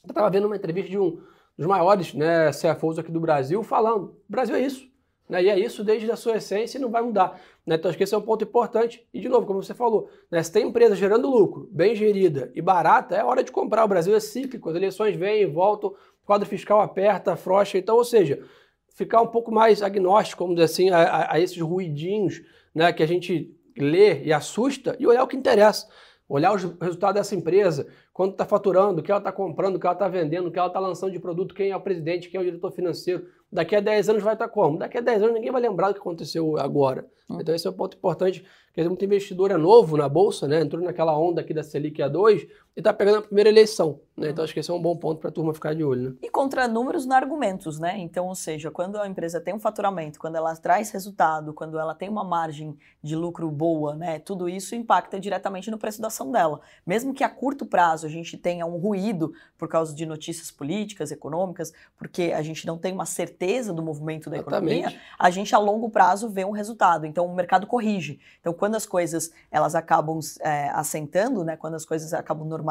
Eu 0.04 0.08
estava 0.08 0.30
vendo 0.30 0.46
uma 0.46 0.56
entrevista 0.56 0.90
de 0.90 0.98
um 0.98 1.20
dos 1.56 1.66
maiores 1.66 2.14
né, 2.14 2.50
CFOs 2.50 2.98
aqui 2.98 3.10
do 3.10 3.20
Brasil 3.20 3.62
falando: 3.62 4.04
o 4.06 4.16
Brasil 4.28 4.56
é 4.56 4.60
isso. 4.60 4.88
Né? 5.28 5.44
E 5.44 5.48
é 5.48 5.58
isso 5.58 5.82
desde 5.82 6.10
a 6.10 6.16
sua 6.16 6.36
essência 6.36 6.78
e 6.78 6.80
não 6.80 6.90
vai 6.90 7.02
mudar. 7.02 7.40
Né? 7.66 7.76
Então 7.76 7.88
acho 7.88 7.98
que 7.98 8.04
esse 8.04 8.14
é 8.14 8.18
um 8.18 8.22
ponto 8.22 8.44
importante. 8.44 9.06
E 9.12 9.20
de 9.20 9.28
novo, 9.28 9.46
como 9.46 9.62
você 9.62 9.74
falou, 9.74 10.08
né? 10.30 10.42
se 10.42 10.52
tem 10.52 10.66
empresa 10.66 10.94
gerando 10.94 11.30
lucro, 11.30 11.68
bem 11.72 11.94
gerida 11.94 12.50
e 12.54 12.62
barata, 12.62 13.14
é 13.14 13.24
hora 13.24 13.42
de 13.42 13.52
comprar. 13.52 13.84
O 13.84 13.88
Brasil 13.88 14.14
é 14.14 14.20
cíclico, 14.20 14.68
as 14.70 14.76
eleições 14.76 15.16
vêm 15.16 15.42
e 15.42 15.46
voltam, 15.46 15.94
quadro 16.24 16.48
fiscal 16.48 16.80
aperta, 16.80 17.32
afrouxa. 17.32 17.78
Então, 17.78 17.96
ou 17.96 18.04
seja, 18.04 18.42
ficar 18.94 19.20
um 19.20 19.28
pouco 19.28 19.52
mais 19.52 19.82
agnóstico, 19.82 20.44
vamos 20.44 20.56
dizer 20.56 20.72
assim, 20.72 20.90
a, 20.90 21.02
a, 21.02 21.34
a 21.34 21.40
esses 21.40 21.60
ruidinhos 21.60 22.42
né, 22.74 22.92
que 22.92 23.02
a 23.02 23.08
gente 23.08 23.54
lê 23.76 24.22
e 24.22 24.32
assusta 24.32 24.96
e 24.98 25.06
olhar 25.06 25.22
o 25.22 25.28
que 25.28 25.36
interessa 25.36 25.86
olhar 26.28 26.52
os 26.54 26.62
resultados 26.80 27.14
dessa 27.14 27.34
empresa, 27.34 27.86
quanto 28.12 28.32
está 28.32 28.44
faturando, 28.44 29.00
o 29.00 29.02
que 29.02 29.10
ela 29.10 29.20
está 29.20 29.30
comprando, 29.30 29.76
o 29.76 29.80
que 29.80 29.86
ela 29.86 29.94
está 29.94 30.08
vendendo, 30.08 30.48
o 30.48 30.50
que 30.50 30.58
ela 30.58 30.68
está 30.68 30.80
lançando 30.80 31.12
de 31.12 31.18
produto, 31.18 31.54
quem 31.54 31.70
é 31.70 31.76
o 31.76 31.80
presidente, 31.80 32.28
quem 32.28 32.38
é 32.38 32.40
o 32.40 32.44
diretor 32.44 32.72
financeiro. 32.72 33.26
Daqui 33.50 33.76
a 33.76 33.80
10 33.80 34.08
anos 34.10 34.22
vai 34.22 34.34
estar 34.34 34.48
tá 34.48 34.52
como? 34.52 34.78
Daqui 34.78 34.98
a 34.98 35.00
10 35.00 35.22
anos 35.22 35.34
ninguém 35.34 35.52
vai 35.52 35.62
lembrar 35.62 35.88
do 35.88 35.94
que 35.94 36.00
aconteceu 36.00 36.58
agora. 36.58 37.06
Hum. 37.28 37.38
Então 37.40 37.54
esse 37.54 37.66
é 37.66 37.70
um 37.70 37.72
ponto 37.72 37.96
importante, 37.96 38.44
porque 38.66 38.82
muito 38.88 39.04
investidor 39.04 39.50
é 39.50 39.56
novo 39.56 39.96
na 39.96 40.08
Bolsa, 40.08 40.46
né? 40.46 40.60
entrou 40.60 40.82
naquela 40.82 41.16
onda 41.18 41.40
aqui 41.40 41.54
da 41.54 41.62
Selic 41.62 42.00
A2 42.02 42.48
e 42.76 42.80
está 42.80 42.92
pegando 42.92 43.18
a 43.18 43.22
primeira 43.22 43.48
eleição. 43.48 44.00
Né? 44.14 44.30
Então 44.30 44.44
acho 44.44 44.52
que 44.52 44.60
esse 44.60 44.70
é 44.70 44.74
um 44.74 44.80
bom 44.80 44.96
ponto 44.96 45.18
para 45.18 45.30
a 45.30 45.32
turma 45.32 45.54
ficar 45.54 45.74
de 45.74 45.82
olho. 45.82 46.10
Né? 46.10 46.16
E 46.22 46.30
contra 46.30 46.68
números 46.68 47.06
não 47.06 47.16
argumentos, 47.16 47.78
né? 47.78 47.98
Então, 47.98 48.26
ou 48.26 48.34
seja, 48.34 48.70
quando 48.70 48.98
a 48.98 49.06
empresa 49.06 49.40
tem 49.40 49.54
um 49.54 49.58
faturamento, 49.58 50.18
quando 50.18 50.36
ela 50.36 50.54
traz 50.56 50.90
resultado, 50.90 51.54
quando 51.54 51.78
ela 51.78 51.94
tem 51.94 52.08
uma 52.08 52.24
margem 52.24 52.76
de 53.02 53.16
lucro 53.16 53.50
boa, 53.50 53.94
né? 53.94 54.18
Tudo 54.18 54.48
isso 54.48 54.74
impacta 54.74 55.18
diretamente 55.18 55.70
no 55.70 55.78
preço 55.78 56.00
da 56.00 56.08
ação 56.08 56.30
dela. 56.30 56.60
Mesmo 56.86 57.14
que 57.14 57.24
a 57.24 57.28
curto 57.28 57.64
prazo 57.64 58.06
a 58.06 58.08
gente 58.08 58.36
tenha 58.36 58.66
um 58.66 58.76
ruído 58.76 59.32
por 59.56 59.68
causa 59.68 59.94
de 59.94 60.04
notícias 60.04 60.50
políticas, 60.50 61.10
econômicas, 61.10 61.72
porque 61.98 62.32
a 62.34 62.42
gente 62.42 62.66
não 62.66 62.76
tem 62.76 62.92
uma 62.92 63.06
certeza 63.06 63.72
do 63.72 63.82
movimento 63.82 64.28
da 64.28 64.36
Exatamente. 64.36 64.78
economia, 64.78 65.00
a 65.18 65.30
gente 65.30 65.54
a 65.54 65.58
longo 65.58 65.88
prazo 65.90 66.28
vê 66.28 66.44
um 66.44 66.50
resultado. 66.50 67.06
Então 67.06 67.26
o 67.26 67.34
mercado 67.34 67.66
corrige. 67.66 68.18
Então 68.40 68.52
quando 68.52 68.74
as 68.74 68.84
coisas 68.84 69.30
elas 69.50 69.74
acabam 69.74 70.18
é, 70.40 70.68
assentando, 70.70 71.44
né? 71.44 71.56
Quando 71.56 71.74
as 71.74 71.84
coisas 71.84 72.12
acabam 72.12 72.46
normalizando 72.46 72.65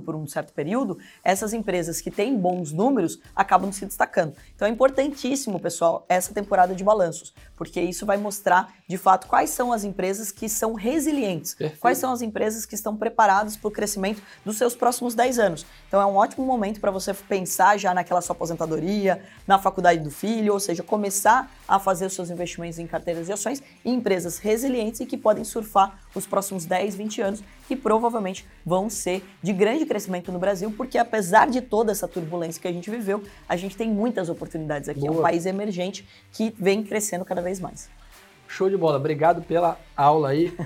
por 0.00 0.14
um 0.14 0.26
certo 0.26 0.52
período, 0.52 0.98
essas 1.22 1.52
empresas 1.52 2.00
que 2.00 2.10
têm 2.10 2.36
bons 2.38 2.72
números 2.72 3.18
acabam 3.34 3.72
se 3.72 3.84
destacando. 3.86 4.34
Então 4.54 4.66
é 4.68 4.70
importantíssimo, 4.70 5.58
pessoal, 5.58 6.04
essa 6.08 6.32
temporada 6.32 6.74
de 6.74 6.84
balanços, 6.84 7.34
porque 7.56 7.80
isso 7.80 8.06
vai 8.06 8.16
mostrar 8.16 8.72
de 8.88 8.96
fato 8.98 9.26
quais 9.26 9.50
são 9.50 9.72
as 9.72 9.84
empresas 9.84 10.30
que 10.30 10.48
são 10.48 10.74
resilientes, 10.74 11.54
Perfeito. 11.54 11.80
quais 11.80 11.98
são 11.98 12.12
as 12.12 12.22
empresas 12.22 12.66
que 12.66 12.74
estão 12.74 12.96
preparadas 12.96 13.56
para 13.56 13.68
o 13.68 13.70
crescimento 13.70 14.22
dos 14.44 14.56
seus 14.56 14.74
próximos 14.74 15.14
10 15.14 15.38
anos. 15.38 15.66
Então 15.88 16.00
é 16.00 16.06
um 16.06 16.16
ótimo 16.16 16.44
momento 16.44 16.80
para 16.80 16.90
você 16.90 17.14
pensar 17.14 17.78
já 17.78 17.94
naquela 17.94 18.20
sua 18.20 18.34
aposentadoria, 18.34 19.22
na 19.46 19.58
faculdade 19.58 20.00
do 20.00 20.10
filho, 20.10 20.52
ou 20.52 20.60
seja, 20.60 20.82
começar 20.82 21.50
a 21.68 21.78
fazer 21.78 22.06
os 22.06 22.12
seus 22.12 22.30
investimentos 22.30 22.78
em 22.78 22.86
carteiras 22.86 23.26
de 23.26 23.32
ações 23.32 23.62
em 23.84 23.94
empresas 23.94 24.38
resilientes 24.38 25.00
e 25.00 25.06
que 25.06 25.16
podem 25.16 25.44
surfar 25.44 26.00
os 26.14 26.26
próximos 26.26 26.64
10, 26.64 26.94
20 26.94 27.20
anos 27.20 27.44
que 27.66 27.74
provavelmente 27.74 28.46
vão 28.64 28.90
ser 28.90 29.24
de 29.42 29.52
grande 29.52 29.86
crescimento 29.86 30.30
no 30.30 30.38
Brasil, 30.38 30.72
porque 30.76 30.98
apesar 30.98 31.48
de 31.48 31.60
toda 31.60 31.92
essa 31.92 32.06
turbulência 32.06 32.60
que 32.60 32.68
a 32.68 32.72
gente 32.72 32.90
viveu, 32.90 33.22
a 33.48 33.56
gente 33.56 33.76
tem 33.76 33.90
muitas 33.90 34.28
oportunidades 34.28 34.88
aqui. 34.88 35.00
Boa. 35.00 35.14
É 35.14 35.18
um 35.18 35.22
país 35.22 35.46
emergente 35.46 36.06
que 36.32 36.54
vem 36.58 36.82
crescendo 36.82 37.24
cada 37.24 37.40
vez 37.40 37.60
mais. 37.60 37.88
Show 38.46 38.68
de 38.68 38.76
bola, 38.76 38.98
obrigado 38.98 39.42
pela 39.42 39.78
aula 39.96 40.28
aí. 40.28 40.56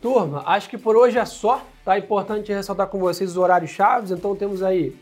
Turma, 0.00 0.42
acho 0.46 0.68
que 0.68 0.78
por 0.78 0.96
hoje 0.96 1.18
é 1.18 1.24
só. 1.24 1.62
Tá 1.84 1.98
importante 1.98 2.52
ressaltar 2.52 2.88
com 2.88 2.98
vocês 2.98 3.30
os 3.30 3.36
horários 3.36 3.70
chaves, 3.70 4.10
então 4.10 4.34
temos 4.34 4.62
aí 4.62 4.96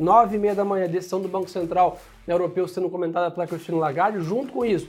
nove 0.00 0.36
e 0.36 0.38
meia 0.38 0.54
da 0.54 0.64
manhã, 0.64 0.88
decisão 0.88 1.20
do 1.20 1.28
Banco 1.28 1.48
Central 1.48 2.00
Europeu 2.26 2.66
sendo 2.66 2.88
comentada 2.88 3.30
pela 3.30 3.46
Cristina 3.46 3.76
Lagarde. 3.76 4.20
Junto 4.20 4.52
com 4.52 4.64
isso, 4.64 4.88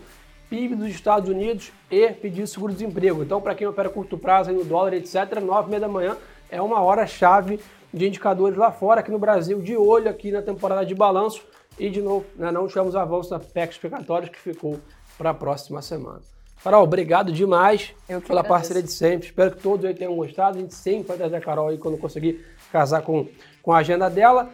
PIB 0.49 0.75
dos 0.75 0.87
Estados 0.87 1.29
Unidos 1.29 1.71
e 1.89 2.07
pedido 2.13 2.45
de 2.45 2.49
seguro-desemprego. 2.49 3.21
Então, 3.21 3.41
para 3.41 3.53
quem 3.53 3.67
opera 3.67 3.89
curto 3.89 4.17
prazo 4.17 4.49
aí 4.49 4.55
no 4.55 4.63
dólar, 4.63 4.93
etc., 4.93 5.39
nove 5.41 5.67
e 5.67 5.69
meia 5.71 5.81
da 5.81 5.87
manhã 5.87 6.17
é 6.49 6.61
uma 6.61 6.81
hora 6.81 7.05
chave 7.05 7.59
de 7.93 8.07
indicadores 8.07 8.57
lá 8.57 8.71
fora, 8.71 9.01
aqui 9.01 9.11
no 9.11 9.19
Brasil, 9.19 9.61
de 9.61 9.75
olho 9.75 10.09
aqui 10.09 10.31
na 10.31 10.41
temporada 10.41 10.85
de 10.85 10.95
balanço. 10.95 11.43
E, 11.77 11.89
de 11.89 12.01
novo, 12.01 12.25
né, 12.35 12.51
não 12.51 12.67
tivemos 12.67 12.95
avanço 12.95 13.31
na 13.31 13.39
PEC 13.39 13.73
explicatórios, 13.73 14.29
que 14.29 14.39
ficou 14.39 14.79
para 15.17 15.31
a 15.31 15.33
próxima 15.33 15.81
semana. 15.81 16.21
Carol, 16.63 16.83
obrigado 16.83 17.31
demais 17.31 17.93
pela 18.07 18.17
agradeço. 18.19 18.47
parceria 18.47 18.83
de 18.83 18.91
sempre. 18.91 19.27
Espero 19.27 19.51
que 19.51 19.61
todos 19.61 19.83
aí 19.85 19.95
tenham 19.95 20.15
gostado. 20.15 20.57
A 20.57 20.61
gente 20.61 20.75
sempre 20.75 21.07
vai 21.07 21.17
trazer 21.17 21.35
a 21.37 21.41
Carol 21.41 21.69
aí 21.69 21.77
quando 21.77 21.97
conseguir 21.97 22.45
casar 22.71 23.01
com, 23.01 23.27
com 23.63 23.71
a 23.73 23.79
agenda 23.79 24.09
dela. 24.09 24.49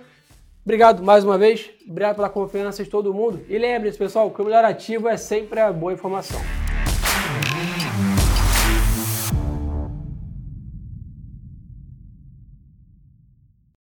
Obrigado 0.67 1.01
mais 1.01 1.23
uma 1.23 1.37
vez. 1.37 1.69
Obrigado 1.87 2.17
pela 2.17 2.27
confiança 2.27 2.83
de 2.83 2.89
todo 2.89 3.13
mundo. 3.13 3.39
E 3.47 3.57
lembre-se, 3.57 3.97
pessoal, 3.97 4.29
que 4.29 4.41
o 4.41 4.43
melhor 4.43 4.65
ativo 4.65 5.07
é 5.07 5.15
sempre 5.15 5.61
a 5.61 5.71
boa 5.71 5.93
informação. 5.93 6.41